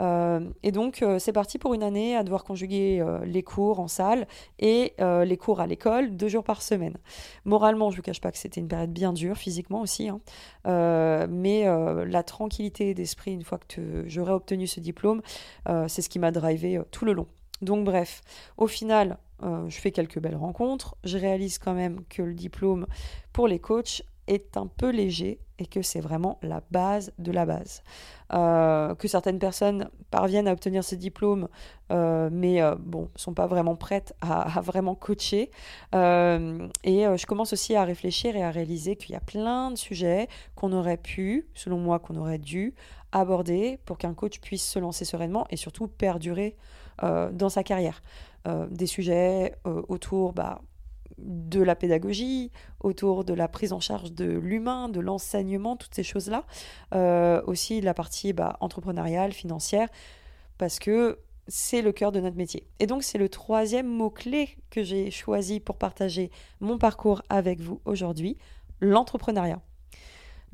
Euh, 0.00 0.40
et 0.62 0.72
donc 0.72 1.02
euh, 1.02 1.18
c'est 1.18 1.32
parti 1.32 1.58
pour 1.58 1.74
une 1.74 1.82
année 1.82 2.16
à 2.16 2.22
devoir 2.22 2.44
conjuguer 2.44 3.04
les 3.24 3.42
cours 3.42 3.80
en 3.80 3.88
salle 3.88 4.26
et 4.58 4.94
les 4.98 5.36
cours 5.36 5.60
à 5.60 5.66
l'école 5.66 6.16
deux 6.16 6.28
jours 6.28 6.44
par 6.44 6.62
semaine. 6.62 6.96
Moralement, 7.44 7.90
je 7.90 7.94
ne 7.94 7.96
vous 7.96 8.02
cache 8.02 8.20
pas 8.20 8.30
que 8.30 8.38
c'était 8.38 8.60
une 8.60 8.68
période 8.68 8.92
bien 8.92 9.12
dure, 9.12 9.36
physiquement 9.36 9.80
aussi, 9.80 10.08
hein. 10.08 10.20
mais 11.28 11.64
la 12.06 12.22
tranquillité 12.22 12.94
d'esprit 12.94 13.32
une 13.32 13.42
fois 13.42 13.58
que 13.58 14.04
j'aurais 14.06 14.32
obtenu 14.32 14.66
ce 14.66 14.80
diplôme, 14.80 15.22
c'est 15.88 16.02
ce 16.02 16.08
qui 16.08 16.18
m'a 16.18 16.30
drivé 16.30 16.80
tout 16.90 17.04
le 17.04 17.12
long. 17.12 17.26
Donc 17.62 17.84
bref, 17.84 18.22
au 18.56 18.66
final, 18.66 19.18
euh, 19.42 19.68
je 19.68 19.78
fais 19.78 19.90
quelques 19.90 20.18
belles 20.18 20.36
rencontres. 20.36 20.96
Je 21.04 21.18
réalise 21.18 21.58
quand 21.58 21.74
même 21.74 22.00
que 22.08 22.22
le 22.22 22.34
diplôme 22.34 22.86
pour 23.32 23.48
les 23.48 23.58
coachs 23.58 24.02
est 24.26 24.56
un 24.56 24.66
peu 24.66 24.90
léger 24.90 25.38
et 25.58 25.66
que 25.66 25.82
c'est 25.82 26.00
vraiment 26.00 26.38
la 26.42 26.62
base 26.70 27.12
de 27.18 27.30
la 27.30 27.46
base. 27.46 27.82
Euh, 28.32 28.94
que 28.96 29.06
certaines 29.06 29.38
personnes 29.38 29.88
parviennent 30.10 30.48
à 30.48 30.52
obtenir 30.52 30.82
ce 30.82 30.96
diplôme, 30.96 31.48
euh, 31.92 32.28
mais 32.32 32.60
bon, 32.78 33.08
sont 33.14 33.34
pas 33.34 33.46
vraiment 33.46 33.76
prêtes 33.76 34.14
à, 34.20 34.60
vraiment 34.60 34.96
coacher. 34.96 35.50
et 35.92 35.94
je 35.94 37.26
commence 37.26 37.52
aussi 37.52 37.76
à 37.76 37.84
réfléchir 37.84 38.36
et 38.36 38.42
à 38.42 38.50
réaliser 38.50 38.96
qu'il 38.96 39.12
y 39.12 39.16
a 39.16 39.20
plein 39.20 39.70
de 39.70 39.76
sujets 39.76 40.28
qu'on 40.56 40.72
aurait 40.72 40.98
pu, 40.98 41.46
selon 41.54 41.78
moi, 41.78 42.00
qu'on 42.00 42.16
aurait 42.16 42.38
dû 42.38 42.74
aborder 43.12 43.78
pour 43.84 43.96
qu'un 43.96 44.12
coach 44.12 44.40
puisse 44.40 44.68
se 44.68 44.78
lancer 44.78 45.04
sereinement 45.04 45.46
et 45.50 45.56
surtout 45.56 45.86
perdurer 45.86 46.56
dans 47.02 47.48
sa 47.48 47.62
carrière. 47.62 48.02
Euh, 48.46 48.66
des 48.70 48.86
sujets 48.86 49.56
euh, 49.66 49.82
autour 49.88 50.32
bah, 50.32 50.60
de 51.18 51.60
la 51.60 51.74
pédagogie, 51.74 52.52
autour 52.78 53.24
de 53.24 53.34
la 53.34 53.48
prise 53.48 53.72
en 53.72 53.80
charge 53.80 54.12
de 54.12 54.24
l'humain, 54.24 54.88
de 54.88 55.00
l'enseignement, 55.00 55.76
toutes 55.76 55.94
ces 55.94 56.04
choses-là. 56.04 56.44
Euh, 56.94 57.42
aussi 57.46 57.80
la 57.80 57.92
partie 57.92 58.32
bah, 58.32 58.56
entrepreneuriale, 58.60 59.32
financière, 59.32 59.88
parce 60.58 60.78
que 60.78 61.18
c'est 61.48 61.82
le 61.82 61.90
cœur 61.90 62.12
de 62.12 62.20
notre 62.20 62.36
métier. 62.36 62.68
Et 62.78 62.86
donc 62.86 63.02
c'est 63.02 63.18
le 63.18 63.28
troisième 63.28 63.88
mot-clé 63.88 64.56
que 64.70 64.84
j'ai 64.84 65.10
choisi 65.10 65.58
pour 65.58 65.76
partager 65.76 66.30
mon 66.60 66.78
parcours 66.78 67.22
avec 67.28 67.60
vous 67.60 67.80
aujourd'hui, 67.84 68.36
l'entrepreneuriat. 68.80 69.60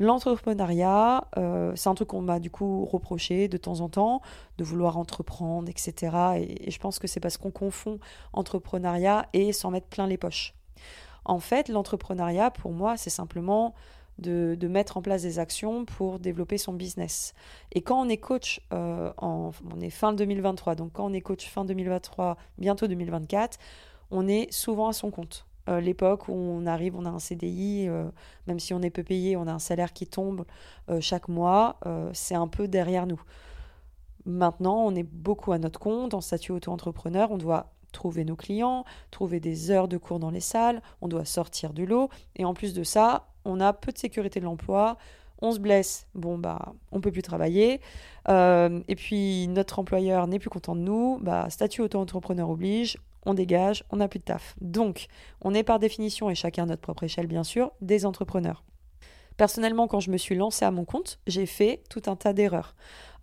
L'entrepreneuriat, 0.03 1.29
euh, 1.39 1.73
c'est 1.77 1.89
un 1.89 1.95
truc 1.95 2.09
qu'on 2.09 2.23
m'a 2.23 2.41
du 2.41 2.51
coup 2.51 2.85
reproché 2.87 3.47
de 3.47 3.57
temps 3.57 3.79
en 3.79 3.89
temps, 3.89 4.21
de 4.59 4.65
vouloir 4.65 4.99
entreprendre, 4.99 5.69
etc. 5.69 6.17
Et, 6.39 6.73
je 6.73 6.79
pense 6.81 6.99
que 6.99 7.07
c'est 7.07 7.21
parce 7.21 7.37
qu'on 7.37 7.53
confond 7.53 8.01
entrepreneuriat 8.33 9.29
et 9.33 9.53
s'en 9.53 9.71
mettre 9.71 9.87
plein 9.87 10.09
les 10.09 10.17
poches. 10.17 10.55
En 11.25 11.39
fait, 11.39 11.69
l'entrepreneuriat, 11.69 12.51
pour 12.51 12.73
moi, 12.73 12.97
c'est 12.97 13.11
simplement 13.11 13.75
de, 14.19 14.59
mettre 14.67 14.97
en 14.97 15.03
place 15.03 15.23
des 15.23 15.39
actions 15.39 15.85
pour 15.85 16.19
développer 16.19 16.59
son 16.59 16.73
business. 16.73 17.33
Et 17.71 17.81
quand 17.81 18.05
on 18.05 18.09
est 18.09 18.17
coach, 18.17 18.61
euh, 18.73 19.13
on 19.19 19.53
est 19.81 19.91
fin 19.91 20.13
2023, 20.13 20.75
donc 20.75 20.95
quand 20.95 21.07
on 21.07 21.13
est 21.13 21.21
coach 21.21 21.49
fin 21.49 21.65
2023, 21.65 22.37
bientôt 22.59 22.89
2024, 22.89 23.57
on 24.11 24.27
est 24.27 24.53
souvent 24.53 24.89
à 24.89 24.93
son 24.93 25.13
compte. 25.13 25.47
Euh, 25.69 25.81
l'époque 25.81 26.29
où 26.29 26.33
on 26.33 26.67
arrive, 26.67 26.97
on 26.97 27.05
a 27.05 27.11
un 27.11 27.19
CDI, 27.19 27.87
euh, 27.89 28.09
même 28.47 28.59
si 28.59 28.75
on 28.75 28.83
est 28.83 28.91
peu 28.91 29.03
payé, 29.03 29.37
on 29.37 29.47
a 29.47 29.53
un 29.53 29.59
salaire 29.59 29.93
qui 29.93 30.07
tombe 30.07 30.45
euh, 30.89 31.01
chaque 31.01 31.29
mois, 31.29 31.79
c'est 32.13 32.35
un 32.35 32.49
peu 32.49 32.69
derrière 32.69 33.07
nous. 33.07 33.21
Maintenant, 34.25 34.85
on 34.85 34.95
est 34.95 35.03
beaucoup 35.03 35.53
à 35.53 35.59
notre 35.59 35.81
compte, 35.81 36.15
en 36.15 36.21
statut 36.21 36.53
auto-entrepreneur, 36.53 37.31
on 37.31 37.39
doit 37.39 37.73
trouver 37.93 38.25
nos 38.25 38.37
clients, 38.37 38.85
trouver 39.11 39.41
des 39.41 39.71
heures 39.71 39.89
de 39.89 39.99
cours 39.99 40.19
dans 40.19 40.31
les 40.31 40.41
salles, 40.41 40.81
on 41.01 41.09
doit 41.09 41.25
sortir 41.25 41.73
du 41.73 41.87
lot, 41.87 42.09
et 42.37 42.45
en 42.45 42.55
plus 42.55 42.73
de 42.73 42.85
ça, 42.85 43.29
on 43.45 43.61
a 43.61 43.73
peu 43.73 43.93
de 43.93 43.99
sécurité 43.99 44.41
de 44.41 44.45
l'emploi, 44.45 44.97
on 45.43 45.53
se 45.53 45.59
blesse, 45.59 46.07
bon 46.15 46.39
bah 46.39 46.73
on 46.93 47.01
peut 47.01 47.11
plus 47.11 47.23
travailler, 47.23 47.81
et 48.29 48.95
puis 48.97 49.49
notre 49.49 49.81
employeur 49.81 50.27
n'est 50.29 50.39
plus 50.39 50.51
content 50.51 50.77
de 50.77 50.81
nous, 50.81 51.19
bah 51.21 51.51
statut 51.51 51.83
auto-entrepreneur 51.83 52.49
oblige, 52.49 52.97
on 53.27 53.35
dégage, 53.35 53.85
on 53.91 53.97
n'a 53.97 54.09
plus 54.09 54.19
de 54.19 54.25
taf. 54.25 54.55
Donc, 54.61 55.07
on 55.41 55.55
est 55.55 55.63
par 55.63 55.79
définition, 55.79 56.31
et 56.31 56.35
chacun 56.35 56.65
à 56.65 56.67
notre 56.67 56.83
propre 56.83 57.05
échelle 57.05 57.27
bien 57.27 57.45
sûr, 57.45 57.73
des 57.81 58.07
entrepreneurs. 58.07 58.65
Personnellement, 59.37 59.89
quand 59.89 60.01
je 60.01 60.11
me 60.11 60.19
suis 60.19 60.35
lancée 60.35 60.65
à 60.65 60.71
mon 60.71 60.85
compte, 60.85 61.19
j'ai 61.27 61.47
fait 61.47 61.83
tout 61.89 62.03
un 62.07 62.17
tas 62.17 62.33
d'erreurs, 62.33 62.75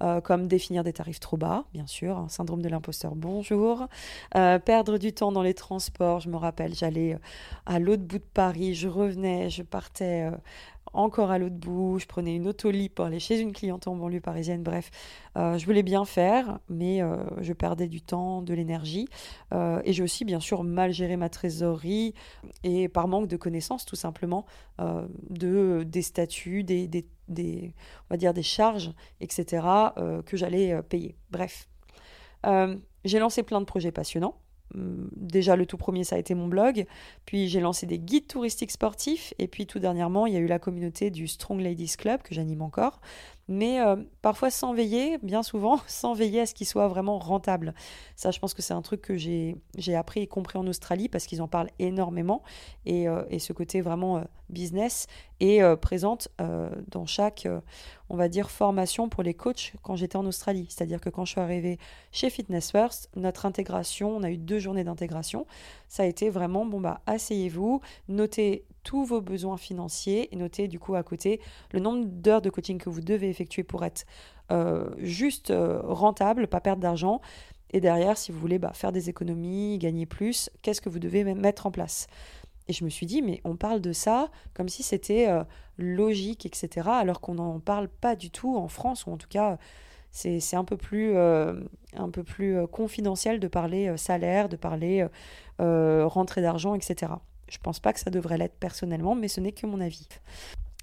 euh, 0.02 0.22
comme 0.22 0.48
définir 0.48 0.84
des 0.84 0.94
tarifs 0.94 1.20
trop 1.20 1.38
bas, 1.38 1.66
bien 1.72 1.86
sûr, 1.86 2.26
syndrome 2.30 2.62
de 2.62 2.70
l'imposteur, 2.70 3.16
bonjour, 3.16 3.88
euh, 4.36 4.58
perdre 4.60 4.98
du 4.98 5.14
temps 5.14 5.32
dans 5.32 5.44
les 5.44 5.54
transports, 5.54 6.20
je 6.20 6.30
me 6.30 6.38
rappelle, 6.38 6.74
j'allais 6.74 7.14
euh, 7.14 7.20
à 7.66 7.80
l'autre 7.80 8.04
bout 8.04 8.18
de 8.18 8.24
Paris, 8.34 8.74
je 8.74 8.88
revenais, 8.88 9.50
je 9.50 9.62
partais 9.62 10.32
encore 10.94 11.32
à 11.32 11.38
l'autre 11.38 11.56
bout, 11.56 12.00
je 12.00 12.06
prenais 12.06 12.36
une 12.36 12.48
autolip 12.48 12.96
pour 12.96 13.06
aller 13.06 13.20
chez 13.20 13.40
une 13.40 13.54
cliente 13.54 13.88
en 13.88 13.96
banlieue 13.96 14.22
parisienne, 14.22 14.64
bref, 14.64 14.92
euh, 15.38 15.58
je 15.58 15.66
voulais 15.66 15.84
bien 15.84 16.06
faire, 16.06 16.60
mais 16.70 17.02
euh, 17.02 17.18
je 17.42 17.54
perdais 17.54 17.88
du 17.88 18.02
temps, 18.02 18.42
de 18.42 18.54
l'énergie, 18.54 19.08
euh, 19.54 19.82
et 19.86 19.94
j'ai 19.94 20.04
aussi 20.04 20.26
bien 20.26 20.40
sûr 20.40 20.64
mal 20.64 20.92
géré 20.92 21.18
ma 21.18 21.30
trésorerie, 21.30 22.14
et 22.64 22.90
par 22.90 23.08
manque 23.08 23.28
de 23.28 23.38
connaissances 23.38 23.86
tout 23.86 23.96
simplement, 23.96 24.46
de, 25.30 25.84
des 25.86 26.02
statuts, 26.02 26.64
des, 26.64 27.04
charges, 28.42 28.94
etc., 29.20 29.66
que 30.26 30.38
j'allais 30.38 30.82
payer. 30.84 31.16
Bref, 31.32 31.68
j'ai 33.04 33.20
lancé 33.20 33.44
plein 33.44 33.60
de 33.60 33.66
projets 33.66 33.92
passionnants, 33.92 34.36
déjà 34.76 35.56
le 35.56 35.66
tout 35.66 35.78
premier, 35.78 36.04
ça 36.04 36.16
a 36.16 36.20
été 36.20 36.36
mon 36.36 36.48
blog, 36.48 36.86
puis 37.26 37.48
j'ai 37.48 37.60
lancé 37.60 37.86
des 37.86 38.00
guides 38.00 38.28
touristiques 38.28 38.72
sportifs, 38.72 39.34
et 39.40 39.48
puis 39.48 39.66
tout 39.66 39.80
dernièrement, 39.80 40.26
il 40.26 40.34
y 40.34 40.38
a 40.38 40.40
eu 40.40 40.48
la 40.48 40.60
communauté 40.60 41.12
du 41.12 41.28
Strong 41.28 41.62
Ladies 41.62 41.96
Club 41.98 42.22
que 42.22 42.36
j'anime 42.36 42.62
encore 42.62 43.02
mais 43.50 43.82
euh, 43.82 43.96
parfois 44.22 44.52
sans 44.52 44.74
veiller, 44.74 45.18
bien 45.24 45.42
souvent, 45.42 45.80
sans 45.88 46.14
veiller 46.14 46.42
à 46.42 46.46
ce 46.46 46.54
qu'il 46.54 46.68
soit 46.68 46.88
vraiment 46.88 47.18
rentable. 47.18 47.74
Ça, 48.16 48.30
je 48.30 48.40
pense 48.40 48.54
que 48.54 48.62
c'est 48.62 48.76
un 48.76 48.84
truc 48.84 49.02
que 49.02 49.18
j'ai 49.18 49.56
appris 49.96 50.22
et 50.22 50.28
compris 50.28 50.60
en 50.60 50.68
Australie 50.68 51.10
parce 51.10 51.26
qu'ils 51.26 51.42
en 51.42 51.48
parlent 51.48 51.72
énormément 51.80 52.44
et, 52.86 53.10
euh, 53.10 53.24
ce 53.40 53.52
côté 53.54 53.82
vraiment 53.82 54.18
euh, 54.18 54.24
business 54.50 55.08
est 55.40 55.64
présente 55.78 56.28
dans 56.90 57.06
chaque, 57.06 57.48
on 58.10 58.18
va 58.18 58.28
dire, 58.28 58.52
formation 58.52 59.08
pour 59.08 59.24
les 59.24 59.34
coachs 59.34 59.74
quand 59.84 59.96
j'étais 59.96 60.18
en 60.18 60.26
Australie. 60.26 60.66
C'est-à-dire 60.70 61.00
que 61.00 61.10
quand 61.10 61.24
je 61.24 61.32
suis 61.32 61.40
arrivée 61.40 61.80
chez 62.12 62.30
Fitness 62.30 62.72
First, 62.72 63.10
notre 63.16 63.46
intégration, 63.46 64.10
on 64.10 64.24
a 64.24 64.32
eu 64.32 64.38
deux 64.38 64.60
journées 64.60 64.84
d'intégration, 64.84 65.46
ça 65.88 66.04
a 66.04 66.08
été 66.08 66.30
vraiment, 66.30 66.66
bon 66.66 66.82
bah, 66.82 67.00
asseyez-vous, 67.06 67.80
notez 68.10 68.66
tous 68.84 69.06
vos 69.06 69.22
besoins 69.22 69.58
financiers 69.58 70.34
et 70.34 70.36
notez 70.36 70.68
du 70.68 70.80
coup 70.80 70.96
à 70.96 71.04
côté 71.04 71.40
le 71.72 71.80
nombre 71.80 72.06
d'heures 72.06 72.42
de 72.42 72.50
coaching 72.50 72.78
que 72.78 72.90
vous 72.90 73.02
devez 73.02 73.30
effectuer 73.30 73.64
pour 73.64 73.84
être 73.84 74.06
euh, 74.52 74.90
juste 74.98 75.52
euh, 75.52 75.80
rentable, 75.84 76.48
pas 76.48 76.62
perdre 76.62 76.82
d'argent. 76.82 77.22
Et 77.72 77.82
derrière, 77.82 78.18
si 78.18 78.32
vous 78.32 78.40
voulez 78.40 78.58
bah, 78.58 78.74
faire 78.74 78.92
des 78.92 79.10
économies, 79.10 79.78
gagner 79.78 80.08
plus, 80.08 80.50
qu'est-ce 80.64 80.82
que 80.82 80.90
vous 80.90 81.00
devez 81.00 81.24
mettre 81.36 81.68
en 81.68 81.72
place? 81.72 82.08
Et 82.68 82.74
je 82.74 82.84
me 82.84 82.90
suis 82.90 83.06
dit, 83.06 83.22
mais 83.22 83.42
on 83.44 83.56
parle 83.56 83.80
de 83.80 83.94
ça 83.94 84.30
comme 84.56 84.70
si 84.70 84.82
c'était 84.82 85.28
euh, 85.30 85.44
logique, 85.78 86.46
etc. 86.46 86.90
Alors 86.92 87.22
qu'on 87.22 87.36
n'en 87.36 87.60
parle 87.60 87.90
pas 87.90 88.16
du 88.16 88.32
tout 88.32 88.58
en 88.58 88.68
France, 88.68 89.06
ou 89.06 89.12
en 89.12 89.18
tout 89.18 89.28
cas, 89.30 89.60
c'est 90.12 90.56
un 90.56 90.64
peu 90.64 90.76
plus, 90.76 91.16
un 91.16 92.10
peu 92.12 92.24
plus 92.24 92.66
confidentiel 92.66 93.40
de 93.40 93.48
parler 93.48 93.96
salaire, 93.96 94.50
de 94.50 94.56
parler 94.56 95.06
rentrée 95.60 96.42
d'argent, 96.42 96.74
etc. 96.74 97.12
Je 97.50 97.58
pense 97.58 97.80
pas 97.80 97.94
que 97.94 98.00
ça 98.00 98.10
devrait 98.10 98.38
l'être 98.38 98.58
personnellement, 98.60 99.16
mais 99.16 99.28
ce 99.28 99.40
n'est 99.40 99.52
que 99.52 99.66
mon 99.66 99.82
avis. 99.82 100.08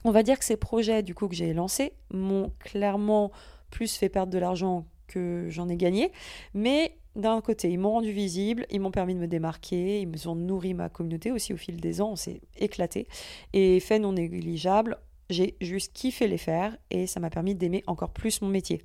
On 0.05 0.11
va 0.11 0.23
dire 0.23 0.39
que 0.39 0.45
ces 0.45 0.57
projets 0.57 1.03
du 1.03 1.15
coup 1.15 1.29
que 1.29 1.35
j'ai 1.35 1.53
lancés 1.53 1.93
m'ont 2.13 2.53
clairement 2.61 3.33
plus 3.71 3.97
fait 3.97 4.09
perdre 4.09 4.33
de 4.33 4.39
l'argent 4.39 4.87
que 5.09 5.47
j'en 5.51 5.69
ai 5.69 5.77
gagné, 5.77 6.13
mais 6.55 6.97
d'un 7.17 7.41
côté, 7.41 7.71
ils 7.71 7.79
m'ont 7.79 7.93
rendu 7.93 8.13
visible, 8.13 8.67
ils 8.71 8.81
m'ont 8.81 8.91
permis 8.91 9.15
de 9.15 9.21
me 9.21 9.27
démarquer, 9.27 10.01
ils 10.01 10.09
me 10.09 10.29
ont 10.29 10.35
nourri 10.35 10.75
ma 10.75 10.89
communauté 10.89 11.33
aussi 11.33 11.55
au 11.55 11.57
fil 11.57 11.81
des 11.81 12.01
ans, 12.01 12.11
on 12.13 12.17
s'est 12.17 12.41
éclaté. 12.57 13.09
Et 13.53 13.81
fait 13.81 13.99
non 13.99 14.13
négligeable, 14.13 14.99
j'ai 15.31 15.57
juste 15.61 15.93
kiffé 15.93 16.29
les 16.29 16.39
faire 16.39 16.77
et 16.91 17.07
ça 17.07 17.19
m'a 17.21 17.31
permis 17.31 17.55
d'aimer 17.55 17.83
encore 17.87 18.11
plus 18.11 18.43
mon 18.43 18.49
métier. 18.49 18.85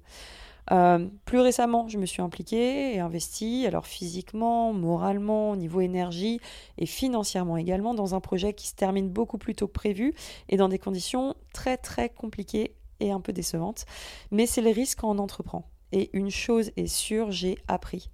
Euh, 0.69 1.07
plus 1.25 1.39
récemment, 1.39 1.87
je 1.87 1.97
me 1.97 2.05
suis 2.05 2.21
impliquée 2.21 2.95
et 2.95 2.99
investie, 2.99 3.65
alors 3.65 3.87
physiquement, 3.87 4.73
moralement, 4.73 5.51
au 5.51 5.55
niveau 5.55 5.81
énergie 5.81 6.39
et 6.77 6.85
financièrement 6.85 7.57
également, 7.57 7.93
dans 7.93 8.15
un 8.15 8.19
projet 8.19 8.53
qui 8.53 8.67
se 8.67 8.75
termine 8.75 9.09
beaucoup 9.09 9.37
plus 9.37 9.55
tôt 9.55 9.67
que 9.67 9.73
prévu 9.73 10.13
et 10.49 10.57
dans 10.57 10.69
des 10.69 10.79
conditions 10.79 11.35
très 11.53 11.77
très 11.77 12.09
compliquées 12.09 12.75
et 12.99 13.11
un 13.11 13.21
peu 13.21 13.33
décevantes. 13.33 13.85
Mais 14.29 14.45
c'est 14.45 14.61
le 14.61 14.69
risque 14.69 14.99
quand 14.99 15.09
on 15.09 15.19
entreprend. 15.19 15.67
Et 15.91 16.09
une 16.13 16.29
chose 16.29 16.71
est 16.77 16.87
sûre, 16.87 17.31
j'ai 17.31 17.57
appris. 17.67 18.09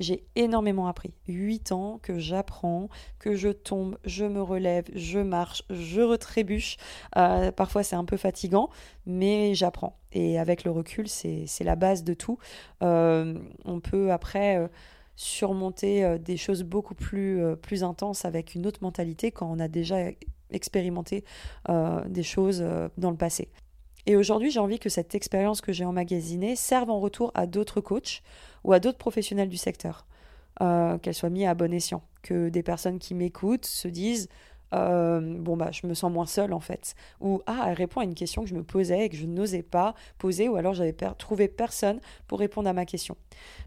J'ai 0.00 0.24
énormément 0.34 0.88
appris. 0.88 1.12
Huit 1.28 1.72
ans 1.72 2.00
que 2.02 2.18
j'apprends, 2.18 2.88
que 3.18 3.36
je 3.36 3.50
tombe, 3.50 3.98
je 4.06 4.24
me 4.24 4.42
relève, 4.42 4.86
je 4.94 5.18
marche, 5.18 5.62
je 5.68 6.00
retrébuche. 6.00 6.78
Euh, 7.18 7.52
parfois 7.52 7.82
c'est 7.82 7.96
un 7.96 8.06
peu 8.06 8.16
fatigant, 8.16 8.70
mais 9.04 9.54
j'apprends. 9.54 9.98
Et 10.12 10.38
avec 10.38 10.64
le 10.64 10.70
recul, 10.70 11.06
c'est 11.06 11.46
la 11.60 11.76
base 11.76 12.02
de 12.02 12.14
tout. 12.14 12.38
Euh, 12.82 13.34
on 13.66 13.80
peut 13.80 14.10
après 14.10 14.56
euh, 14.56 14.68
surmonter 15.16 16.18
des 16.18 16.38
choses 16.38 16.62
beaucoup 16.62 16.94
plus, 16.94 17.42
plus 17.60 17.84
intenses 17.84 18.24
avec 18.24 18.54
une 18.54 18.66
autre 18.66 18.82
mentalité 18.82 19.30
quand 19.30 19.52
on 19.52 19.58
a 19.58 19.68
déjà 19.68 19.98
expérimenté 20.50 21.24
des 21.68 22.22
choses 22.22 22.64
dans 22.96 23.10
le 23.10 23.18
passé. 23.18 23.50
Et 24.06 24.16
aujourd'hui, 24.16 24.50
j'ai 24.50 24.60
envie 24.60 24.78
que 24.78 24.88
cette 24.88 25.14
expérience 25.14 25.60
que 25.60 25.72
j'ai 25.72 25.84
emmagasinée 25.84 26.56
serve 26.56 26.88
en 26.90 27.00
retour 27.00 27.32
à 27.34 27.46
d'autres 27.46 27.82
coachs 27.82 28.22
ou 28.64 28.72
à 28.72 28.80
d'autres 28.80 28.98
professionnels 28.98 29.48
du 29.48 29.56
secteur, 29.56 30.06
euh, 30.60 30.98
qu'elle 30.98 31.14
soit 31.14 31.30
mise 31.30 31.46
à 31.46 31.54
bon 31.54 31.72
escient, 31.72 32.02
que 32.22 32.48
des 32.48 32.62
personnes 32.62 32.98
qui 32.98 33.14
m'écoutent 33.14 33.66
se 33.66 33.88
disent 33.88 34.28
euh, 34.72 35.20
bon 35.38 35.56
bah 35.56 35.70
je 35.72 35.86
me 35.86 35.94
sens 35.94 36.12
moins 36.12 36.26
seule 36.26 36.52
en 36.52 36.60
fait. 36.60 36.94
Ou 37.20 37.42
ah 37.46 37.66
elle 37.68 37.74
répond 37.74 38.00
à 38.00 38.04
une 38.04 38.14
question 38.14 38.42
que 38.42 38.48
je 38.48 38.54
me 38.54 38.62
posais 38.62 39.06
et 39.06 39.08
que 39.08 39.16
je 39.16 39.26
n'osais 39.26 39.62
pas 39.62 39.94
poser 40.18 40.48
ou 40.48 40.56
alors 40.56 40.74
j'avais 40.74 40.94
trouvé 41.18 41.48
personne 41.48 42.00
pour 42.28 42.38
répondre 42.38 42.68
à 42.68 42.72
ma 42.72 42.86
question. 42.86 43.16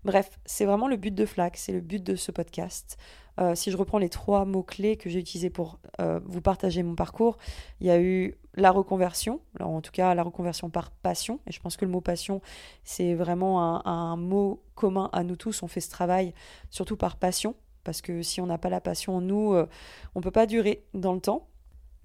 Bref 0.06 0.40
c'est 0.46 0.66
vraiment 0.66 0.88
le 0.88 0.96
but 0.96 1.14
de 1.14 1.26
Flac 1.26 1.58
c'est 1.58 1.74
le 1.74 1.82
but 1.82 2.04
de 2.04 2.16
ce 2.16 2.32
podcast. 2.32 2.98
Euh, 3.39 3.56
si 3.56 3.72
je 3.72 3.78
reprends 3.78 3.98
les 3.98 4.10
trois 4.10 4.46
mots-clés 4.46 4.96
que 4.96 5.10
j'ai 5.10 5.20
utilisés 5.20 5.50
pour 5.50 5.80
euh, 6.00 6.20
vous 6.26 6.41
partager 6.41 6.84
mon 6.84 6.96
parcours, 6.96 7.38
il 7.82 7.88
y 7.88 7.89
a 7.89 8.00
eu 8.00 8.36
la 8.56 8.72
reconversion, 8.72 9.39
en 9.60 9.82
tout 9.82 9.92
cas 9.92 10.13
la 10.13 10.24
reconversion 10.24 10.70
par 10.70 10.92
passion, 10.92 11.39
et 11.48 11.52
je 11.52 11.60
pense 11.60 11.78
que 11.78 11.86
le 11.86 11.92
mot 11.92 12.02
passion, 12.02 12.42
c'est 12.84 13.13
vraiment 13.13 13.86
un, 13.86 14.16
mot 14.16 14.62
commun 14.76 15.10
à 15.12 15.24
nous 15.24 15.36
tous, 15.36 15.63
on 15.63 15.68
fait 15.68 15.82
ce 15.82 15.89
travail 15.89 16.34
surtout 16.70 16.98
par 16.98 17.18
passion, 17.18 17.56
parce 17.84 18.02
que 18.02 18.22
si 18.22 18.42
on 18.42 18.46
n'a 18.46 18.58
pas 18.58 18.70
la 18.70 18.82
passion 18.82 19.18
en 19.18 19.22
nous, 19.22 19.54
euh, 19.54 19.68
on 20.16 20.20
ne 20.20 20.24
peut 20.24 20.32
pas 20.32 20.46
durer 20.46 20.86
dans 20.94 21.13
le 21.13 21.20
temps. 21.20 21.48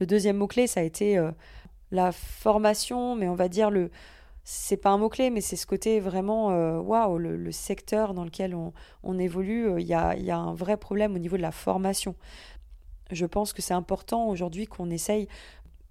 Le 0.01 0.07
deuxième 0.07 0.37
mot-clé, 0.37 0.67
ça 0.67 0.81
a 0.81 0.83
été 0.85 1.21
la 1.91 2.13
formation, 2.13 3.17
mais 3.17 3.29
on 3.29 3.35
va 3.35 3.49
dire 3.49 3.71
le, 3.71 3.91
c'est 4.51 4.79
pas 4.79 4.89
un 4.89 4.97
mot-clé, 4.97 5.29
mais 5.29 5.43
c'est 5.43 5.57
ce 5.57 5.67
côté 5.67 6.01
vraiment, 6.01 6.53
euh, 6.53 6.79
waouh, 6.79 7.19
le, 7.19 7.53
secteur 7.53 8.15
dans 8.15 8.25
lequel 8.25 8.57
on, 9.03 9.19
évolue, 9.19 9.69
euh, 9.69 9.79
il 9.79 9.87
y, 9.87 9.93
a, 9.93 10.17
y, 10.17 10.31
a, 10.31 10.39
un 10.39 10.55
vrai 10.55 10.79
problème 10.79 11.15
au 11.15 11.19
niveau 11.19 11.37
de 11.37 11.43
la 11.43 11.51
formation. 11.51 12.15
Je 13.11 13.27
pense 13.27 13.53
que 13.53 13.61
c'est 13.61 13.75
important 13.75 14.27
aujourd'hui 14.29 14.67
qu'on 14.67 14.89
essaye 14.89 15.29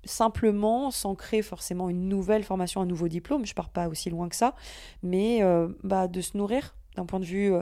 simplement, 0.08 0.92
sans 0.92 1.16
créer 1.16 1.42
forcément 1.42 1.90
une 1.90 2.08
nouvelle 2.10 2.44
formation, 2.44 2.82
un 2.82 2.86
nouveau 2.86 3.08
diplôme, 3.08 3.46
je 3.46 3.54
pars 3.54 3.70
pas 3.70 3.88
aussi 3.88 4.10
loin 4.10 4.30
que 4.30 4.36
ça, 4.36 4.56
mais 5.04 5.44
euh, 5.44 5.68
bah, 5.84 6.08
de 6.08 6.22
se 6.22 6.38
nourrir 6.38 6.76
d'un 6.96 7.06
point 7.06 7.20
de 7.20 7.26
vue 7.26 7.54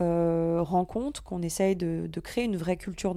euh, 0.00 0.60
rencontre, 0.60 1.22
qu'on 1.22 1.40
essaye 1.40 1.76
de, 1.76 2.08
créer 2.20 2.44
une 2.44 2.56
vraie 2.56 2.76
culture 2.76 3.14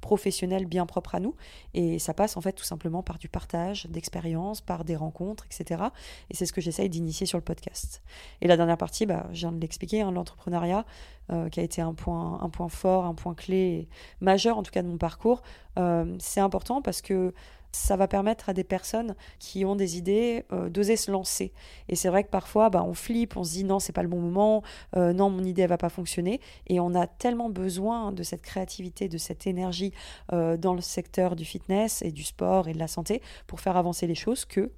professionnelle 0.00 0.66
bien 0.66 0.84
propre 0.84 1.14
à 1.14 1.20
nous. 1.20 1.36
Et 1.72 1.98
ça 1.98 2.14
passe 2.14 2.36
en 2.36 2.40
fait 2.40 2.52
tout 2.52 2.64
simplement 2.64 3.02
par 3.02 3.18
du 3.18 3.28
partage 3.28 3.86
d'expériences, 3.86 4.60
par 4.60 4.84
des 4.84 4.96
rencontres, 4.96 5.46
etc. 5.46 5.84
Et 6.30 6.34
c'est 6.34 6.46
ce 6.46 6.52
que 6.52 6.60
j'essaye 6.60 6.88
d'initier 6.88 7.26
sur 7.26 7.38
le 7.38 7.44
podcast. 7.44 8.02
Et 8.40 8.48
la 8.48 8.56
dernière 8.56 8.78
partie, 8.78 9.06
bah, 9.06 9.26
je 9.32 9.40
viens 9.40 9.52
de 9.52 9.60
l'expliquer, 9.60 10.02
hein, 10.02 10.10
l'entrepreneuriat, 10.10 10.84
euh, 11.30 11.48
qui 11.48 11.60
a 11.60 11.62
été 11.62 11.80
un 11.80 11.94
point, 11.94 12.40
un 12.40 12.48
point 12.48 12.68
fort, 12.68 13.04
un 13.04 13.14
point 13.14 13.34
clé 13.34 13.88
majeur 14.20 14.58
en 14.58 14.62
tout 14.62 14.72
cas 14.72 14.82
de 14.82 14.88
mon 14.88 14.98
parcours. 14.98 15.42
Euh, 15.78 16.16
c'est 16.18 16.40
important 16.40 16.82
parce 16.82 17.02
que 17.02 17.34
ça 17.76 17.96
va 17.96 18.08
permettre 18.08 18.48
à 18.48 18.52
des 18.52 18.64
personnes 18.64 19.14
qui 19.38 19.64
ont 19.64 19.76
des 19.76 19.98
idées 19.98 20.44
euh, 20.52 20.68
d'oser 20.68 20.96
se 20.96 21.10
lancer. 21.10 21.52
Et 21.88 21.96
c'est 21.96 22.08
vrai 22.08 22.24
que 22.24 22.30
parfois, 22.30 22.70
bah, 22.70 22.82
on 22.82 22.94
flippe, 22.94 23.36
on 23.36 23.44
se 23.44 23.52
dit 23.52 23.64
non, 23.64 23.78
c'est 23.78 23.92
pas 23.92 24.02
le 24.02 24.08
bon 24.08 24.20
moment, 24.20 24.62
euh, 24.96 25.12
non, 25.12 25.30
mon 25.30 25.44
idée 25.44 25.62
elle 25.62 25.68
va 25.68 25.78
pas 25.78 25.88
fonctionner. 25.88 26.40
Et 26.66 26.80
on 26.80 26.94
a 26.94 27.06
tellement 27.06 27.50
besoin 27.50 28.12
de 28.12 28.22
cette 28.22 28.42
créativité, 28.42 29.08
de 29.08 29.18
cette 29.18 29.46
énergie 29.46 29.92
euh, 30.32 30.56
dans 30.56 30.74
le 30.74 30.80
secteur 30.80 31.36
du 31.36 31.44
fitness 31.44 32.02
et 32.02 32.12
du 32.12 32.24
sport 32.24 32.68
et 32.68 32.72
de 32.72 32.78
la 32.78 32.88
santé 32.88 33.20
pour 33.46 33.60
faire 33.60 33.76
avancer 33.76 34.06
les 34.06 34.14
choses 34.14 34.44
que 34.44 34.72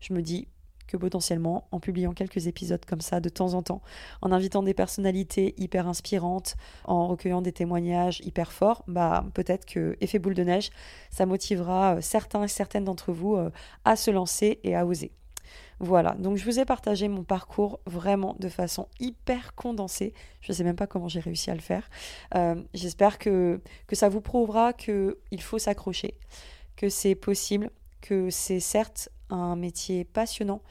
je 0.00 0.12
me 0.12 0.20
dis 0.20 0.46
potentiellement, 0.96 1.66
en 1.72 1.80
publiant 1.80 2.12
quelques 2.12 2.46
épisodes 2.46 2.84
comme 2.84 3.00
ça 3.00 3.20
de 3.20 3.28
temps 3.28 3.54
en 3.54 3.62
temps, 3.62 3.82
en 4.20 4.32
invitant 4.32 4.62
des 4.62 4.74
personnalités 4.74 5.54
hyper 5.56 5.88
inspirantes, 5.88 6.56
en 6.84 7.06
recueillant 7.06 7.42
des 7.42 7.52
témoignages 7.52 8.20
hyper 8.20 8.52
forts, 8.52 8.84
bah 8.86 9.24
peut-être 9.34 9.66
que 9.66 9.96
effet 10.00 10.18
boule 10.18 10.34
de 10.34 10.44
neige, 10.44 10.70
ça 11.10 11.26
motivera 11.26 11.96
euh, 11.96 12.00
certains 12.00 12.44
et 12.44 12.48
certaines 12.48 12.84
d'entre 12.84 13.12
vous 13.12 13.36
euh, 13.36 13.50
à 13.84 13.96
se 13.96 14.10
lancer 14.10 14.60
et 14.64 14.74
à 14.74 14.86
oser. 14.86 15.12
Voilà, 15.80 16.12
donc 16.12 16.36
je 16.36 16.44
vous 16.44 16.60
ai 16.60 16.64
partagé 16.64 17.08
mon 17.08 17.24
parcours 17.24 17.80
vraiment 17.86 18.36
de 18.38 18.48
façon 18.48 18.86
hyper 19.00 19.56
condensée. 19.56 20.14
Je 20.40 20.52
ne 20.52 20.56
sais 20.56 20.62
même 20.62 20.76
pas 20.76 20.86
comment 20.86 21.08
j'ai 21.08 21.18
réussi 21.18 21.50
à 21.50 21.54
le 21.54 21.60
faire. 21.60 21.90
Euh, 22.36 22.54
j'espère 22.72 23.18
que, 23.18 23.60
que 23.88 23.96
ça 23.96 24.08
vous 24.08 24.20
prouvera 24.20 24.72
qu'il 24.72 25.40
faut 25.40 25.58
s'accrocher, 25.58 26.14
que 26.76 26.88
c'est 26.88 27.16
possible, 27.16 27.70
que 28.00 28.30
c'est 28.30 28.60
certes 28.60 29.08
un 29.32 29.56
métier 29.56 30.04
passionnant, 30.04 30.62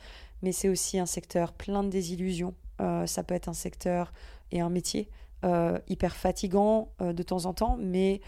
mais 0.41 0.51
c'est 0.51 0.69
aussi 0.69 0.99
un 0.99 1.05
secteur 1.05 1.53
plein 1.53 1.83
de 1.83 1.89
désillusions. 1.89 2.53
Euh, 2.79 3.05
ça 3.05 3.23
peut 3.23 3.35
être 3.35 3.47
un 3.47 3.53
secteur 3.53 4.13
et 4.51 4.61
un 4.61 4.69
métier 4.69 5.09
euh, 5.43 5.77
hyper 5.87 6.15
fatigant 6.15 6.89
euh, 7.01 7.13
de 7.13 7.23
temps 7.23 7.45
en 7.45 7.53
temps, 7.53 7.77
mais 7.79 8.21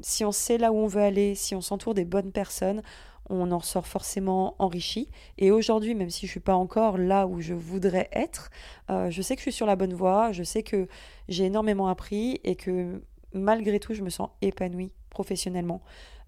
si 0.00 0.24
on 0.24 0.32
sait 0.32 0.56
là 0.56 0.72
où 0.72 0.76
on 0.76 0.86
veut 0.86 1.02
aller, 1.02 1.34
si 1.34 1.54
on 1.54 1.60
s'entoure 1.60 1.92
des 1.92 2.06
bonnes 2.06 2.32
personnes, 2.32 2.80
on 3.28 3.52
en 3.52 3.60
sort 3.60 3.86
forcément 3.86 4.56
enrichi. 4.58 5.10
Et 5.36 5.50
aujourd'hui, 5.50 5.94
même 5.94 6.08
si 6.08 6.20
je 6.20 6.30
ne 6.30 6.30
suis 6.30 6.40
pas 6.40 6.54
encore 6.54 6.96
là 6.96 7.26
où 7.26 7.42
je 7.42 7.52
voudrais 7.52 8.08
être, 8.12 8.50
je 8.88 9.20
sais 9.20 9.36
que 9.36 9.40
je 9.40 9.44
suis 9.44 9.52
sur 9.52 9.66
la 9.66 9.76
bonne 9.76 9.92
voie, 9.92 10.32
je 10.32 10.42
sais 10.42 10.62
que 10.62 10.88
j'ai 11.28 11.44
énormément 11.44 11.88
appris 11.88 12.40
et 12.44 12.56
que 12.56 13.02
malgré 13.34 13.78
tout, 13.78 13.92
je 13.92 14.02
me 14.02 14.08
sens 14.08 14.30
épanouie 14.40 14.92
professionnellement. 15.10 15.82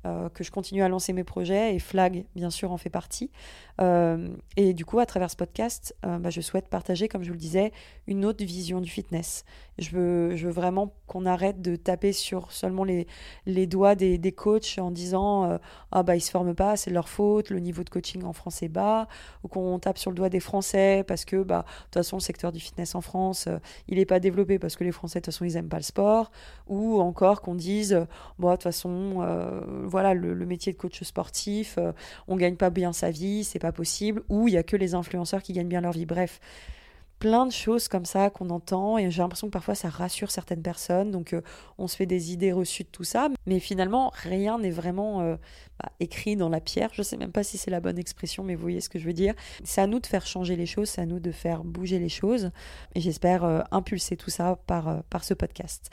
Euh, 0.06 0.28
que 0.28 0.44
je 0.44 0.50
continue 0.50 0.82
à 0.82 0.88
lancer 0.88 1.12
mes 1.12 1.24
projets 1.24 1.74
et 1.74 1.78
Flag, 1.78 2.26
bien 2.36 2.50
sûr, 2.50 2.72
en 2.72 2.76
fait 2.76 2.90
partie. 2.90 3.30
Euh, 3.80 4.28
et 4.56 4.74
du 4.74 4.84
coup, 4.84 4.98
à 4.98 5.06
travers 5.06 5.30
ce 5.30 5.36
podcast, 5.36 5.96
euh, 6.04 6.18
bah, 6.18 6.30
je 6.30 6.40
souhaite 6.40 6.68
partager, 6.68 7.08
comme 7.08 7.22
je 7.22 7.28
vous 7.28 7.34
le 7.34 7.40
disais, 7.40 7.72
une 8.06 8.24
autre 8.24 8.44
vision 8.44 8.80
du 8.80 8.90
fitness. 8.90 9.44
Je 9.78 9.90
veux, 9.90 10.36
je 10.36 10.46
veux 10.46 10.52
vraiment 10.52 10.92
qu'on 11.06 11.26
arrête 11.26 11.62
de 11.62 11.74
taper 11.74 12.12
sur 12.12 12.52
seulement 12.52 12.84
les, 12.84 13.06
les 13.46 13.66
doigts 13.66 13.94
des, 13.94 14.18
des 14.18 14.30
coachs 14.30 14.78
en 14.78 14.90
disant 14.90 15.58
Ah, 15.90 16.02
bah, 16.02 16.14
ils 16.14 16.20
se 16.20 16.30
forment 16.30 16.54
pas, 16.54 16.76
c'est 16.76 16.90
leur 16.90 17.08
faute, 17.08 17.50
le 17.50 17.58
niveau 17.58 17.82
de 17.82 17.90
coaching 17.90 18.22
en 18.24 18.32
France 18.32 18.62
est 18.62 18.68
bas, 18.68 19.08
ou 19.42 19.48
qu'on 19.48 19.78
tape 19.78 19.98
sur 19.98 20.10
le 20.10 20.16
doigt 20.16 20.28
des 20.28 20.38
Français 20.38 21.04
parce 21.08 21.24
que, 21.24 21.42
bah, 21.42 21.64
de 21.66 21.84
toute 21.84 21.94
façon, 21.94 22.16
le 22.16 22.20
secteur 22.20 22.52
du 22.52 22.60
fitness 22.60 22.94
en 22.94 23.00
France, 23.00 23.48
il 23.88 23.98
n'est 23.98 24.06
pas 24.06 24.20
développé 24.20 24.58
parce 24.58 24.76
que 24.76 24.84
les 24.84 24.92
Français, 24.92 25.20
de 25.20 25.24
toute 25.24 25.32
façon, 25.34 25.44
ils 25.44 25.54
n'aiment 25.54 25.68
pas 25.68 25.78
le 25.78 25.82
sport, 25.82 26.30
ou 26.68 27.00
encore 27.00 27.40
qu'on 27.40 27.54
dise 27.54 28.06
Bon, 28.38 28.50
de 28.50 28.54
toute 28.54 28.62
façon, 28.62 29.22
voilà, 29.94 30.12
le, 30.12 30.34
métier 30.44 30.72
de 30.72 30.76
coach 30.76 31.04
sportif, 31.04 31.76
euh, 31.78 31.92
on 32.26 32.34
gagne 32.34 32.56
pas 32.56 32.70
bien 32.70 32.92
sa 32.92 33.12
vie, 33.12 33.44
c'est 33.44 33.60
pas 33.60 33.70
possible, 33.70 34.24
ou 34.28 34.48
il 34.48 34.54
y 34.54 34.56
a 34.56 34.64
que 34.64 34.76
les 34.76 34.96
influenceurs 34.96 35.40
qui 35.40 35.52
gagnent 35.52 35.68
bien 35.68 35.82
leur 35.82 35.92
vie. 35.92 36.04
Bref, 36.04 36.40
plein 37.20 37.46
de 37.46 37.52
choses 37.52 37.86
comme 37.86 38.04
ça 38.04 38.28
qu'on 38.28 38.50
entend 38.50 38.98
et 38.98 39.08
j'ai 39.12 39.22
l'impression 39.22 39.46
que 39.46 39.52
parfois 39.52 39.76
ça 39.76 39.88
rassure 39.88 40.32
certaines 40.32 40.62
personnes 40.62 41.12
donc 41.12 41.32
euh, 41.32 41.42
on 41.78 41.86
se 41.86 41.94
fait 41.94 42.06
des 42.06 42.32
idées 42.32 42.50
reçues 42.50 42.82
de 42.82 42.88
tout 42.88 43.04
ça 43.04 43.28
mais 43.46 43.60
finalement 43.60 44.10
rien 44.14 44.58
n'est 44.58 44.72
vraiment 44.72 45.20
euh, 45.20 45.36
bah, 45.78 45.92
écrit 46.00 46.34
dans 46.34 46.48
la 46.48 46.60
pierre. 46.60 46.90
Je 46.92 47.02
sais 47.02 47.16
même 47.16 47.30
pas 47.30 47.44
si 47.44 47.56
c'est 47.56 47.70
la 47.70 47.80
bonne 47.80 47.98
expression 47.98 48.42
mais 48.42 48.56
vous 48.56 48.62
voyez 48.62 48.80
ce 48.80 48.88
que 48.88 48.98
je 48.98 49.06
veux 49.06 49.12
dire. 49.12 49.34
C'est 49.62 49.80
à 49.80 49.86
nous 49.86 50.00
de 50.00 50.06
faire 50.06 50.26
changer 50.26 50.56
les 50.56 50.66
choses 50.66 50.88
c'est 50.88 51.02
à 51.02 51.06
nous 51.06 51.20
de 51.20 51.30
faire 51.30 51.62
bouger 51.62 52.00
les 52.00 52.08
choses 52.08 52.50
et 52.96 53.00
j'espère 53.00 53.44
impulser 53.70 54.16
tout 54.16 54.30
ça 54.30 54.58
par 54.66 55.22
ce 55.22 55.34
podcast 55.34 55.88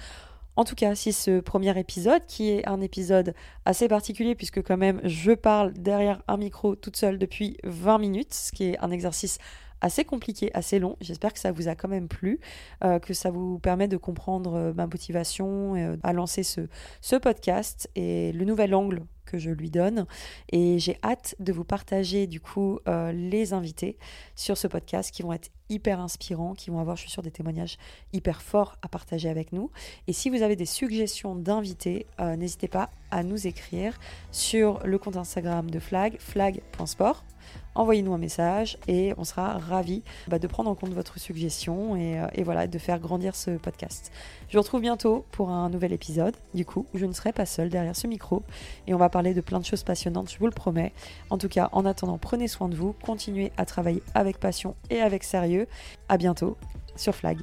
en 0.55 0.63
tout 0.65 0.75
cas, 0.75 0.95
si 0.95 1.13
ce 1.13 1.39
premier 1.39 1.77
épisode, 1.79 2.25
qui 2.27 2.49
est 2.49 2.67
un 2.67 2.81
épisode 2.81 3.33
assez 3.65 3.87
particulier, 3.87 4.35
puisque 4.35 4.61
quand 4.61 4.77
même 4.77 4.99
je 5.03 5.31
parle 5.31 5.73
derrière 5.73 6.21
un 6.27 6.37
micro 6.37 6.75
toute 6.75 6.97
seule 6.97 7.17
depuis 7.17 7.57
20 7.63 7.97
minutes, 7.99 8.33
ce 8.33 8.51
qui 8.51 8.65
est 8.65 8.79
un 8.79 8.91
exercice 8.91 9.37
assez 9.81 10.05
compliqué, 10.05 10.51
assez 10.53 10.79
long. 10.79 10.95
J'espère 11.01 11.33
que 11.33 11.39
ça 11.39 11.51
vous 11.51 11.67
a 11.67 11.75
quand 11.75 11.87
même 11.87 12.07
plu, 12.07 12.39
euh, 12.83 12.99
que 12.99 13.13
ça 13.13 13.31
vous 13.31 13.59
permet 13.59 13.87
de 13.87 13.97
comprendre 13.97 14.53
euh, 14.53 14.73
ma 14.73 14.85
motivation 14.85 15.75
euh, 15.75 15.97
à 16.03 16.13
lancer 16.13 16.43
ce, 16.43 16.61
ce 17.01 17.15
podcast 17.15 17.89
et 17.95 18.31
le 18.31 18.45
nouvel 18.45 18.73
angle 18.75 19.03
que 19.31 19.37
je 19.37 19.49
lui 19.49 19.69
donne. 19.69 20.05
Et 20.51 20.77
j'ai 20.79 20.97
hâte 21.03 21.35
de 21.39 21.53
vous 21.53 21.63
partager 21.63 22.27
du 22.27 22.41
coup 22.41 22.79
les 23.13 23.53
invités 23.53 23.97
sur 24.35 24.57
ce 24.57 24.67
podcast 24.67 25.11
qui 25.11 25.23
vont 25.23 25.33
être 25.33 25.49
hyper 25.69 25.99
inspirants, 26.01 26.53
qui 26.53 26.69
vont 26.69 26.79
avoir, 26.79 26.97
je 26.97 27.03
suis 27.03 27.11
sûre, 27.11 27.23
des 27.23 27.31
témoignages 27.31 27.77
hyper 28.11 28.41
forts 28.41 28.75
à 28.81 28.89
partager 28.89 29.29
avec 29.29 29.53
nous. 29.53 29.71
Et 30.07 30.13
si 30.13 30.29
vous 30.29 30.41
avez 30.41 30.55
des 30.55 30.65
suggestions 30.65 31.35
d'invités, 31.35 32.05
n'hésitez 32.19 32.67
pas 32.67 32.89
à 33.09 33.23
nous 33.23 33.47
écrire 33.47 33.99
sur 34.31 34.85
le 34.85 34.97
compte 34.97 35.15
Instagram 35.17 35.69
de 35.69 35.79
Flag, 35.79 36.17
flag.sport 36.19 37.23
envoyez-nous 37.75 38.13
un 38.13 38.17
message 38.17 38.77
et 38.87 39.13
on 39.17 39.23
sera 39.23 39.57
ravis 39.57 40.03
bah, 40.27 40.39
de 40.39 40.47
prendre 40.47 40.69
en 40.69 40.75
compte 40.75 40.93
votre 40.93 41.19
suggestion 41.19 41.95
et, 41.95 42.19
euh, 42.19 42.27
et, 42.33 42.43
voilà, 42.43 42.67
de 42.67 42.77
faire 42.77 42.99
grandir 42.99 43.35
ce 43.35 43.51
podcast. 43.51 44.11
Je 44.49 44.57
vous 44.57 44.61
retrouve 44.61 44.81
bientôt 44.81 45.25
pour 45.31 45.49
un 45.49 45.69
nouvel 45.69 45.93
épisode, 45.93 46.35
du 46.53 46.65
coup, 46.65 46.85
je 46.93 47.05
ne 47.05 47.13
serai 47.13 47.31
pas 47.31 47.45
seule 47.45 47.69
derrière 47.69 47.95
ce 47.95 48.07
micro 48.07 48.43
et 48.87 48.93
on 48.93 48.97
va 48.97 49.09
parler 49.09 49.33
de 49.33 49.41
plein 49.41 49.59
de 49.59 49.65
choses 49.65 49.83
passionnantes, 49.83 50.31
je 50.31 50.37
vous 50.39 50.47
le 50.47 50.51
promets. 50.51 50.93
En 51.29 51.37
tout 51.37 51.49
cas, 51.49 51.69
en 51.71 51.85
attendant, 51.85 52.17
prenez 52.17 52.47
soin 52.47 52.69
de 52.69 52.75
vous, 52.75 52.93
continuez 53.03 53.51
à 53.57 53.65
travailler 53.65 54.03
avec 54.13 54.39
passion 54.39 54.75
et 54.89 55.01
avec 55.01 55.23
sérieux. 55.23 55.67
À 56.09 56.17
bientôt 56.17 56.57
sur 56.95 57.15
Flag. 57.15 57.37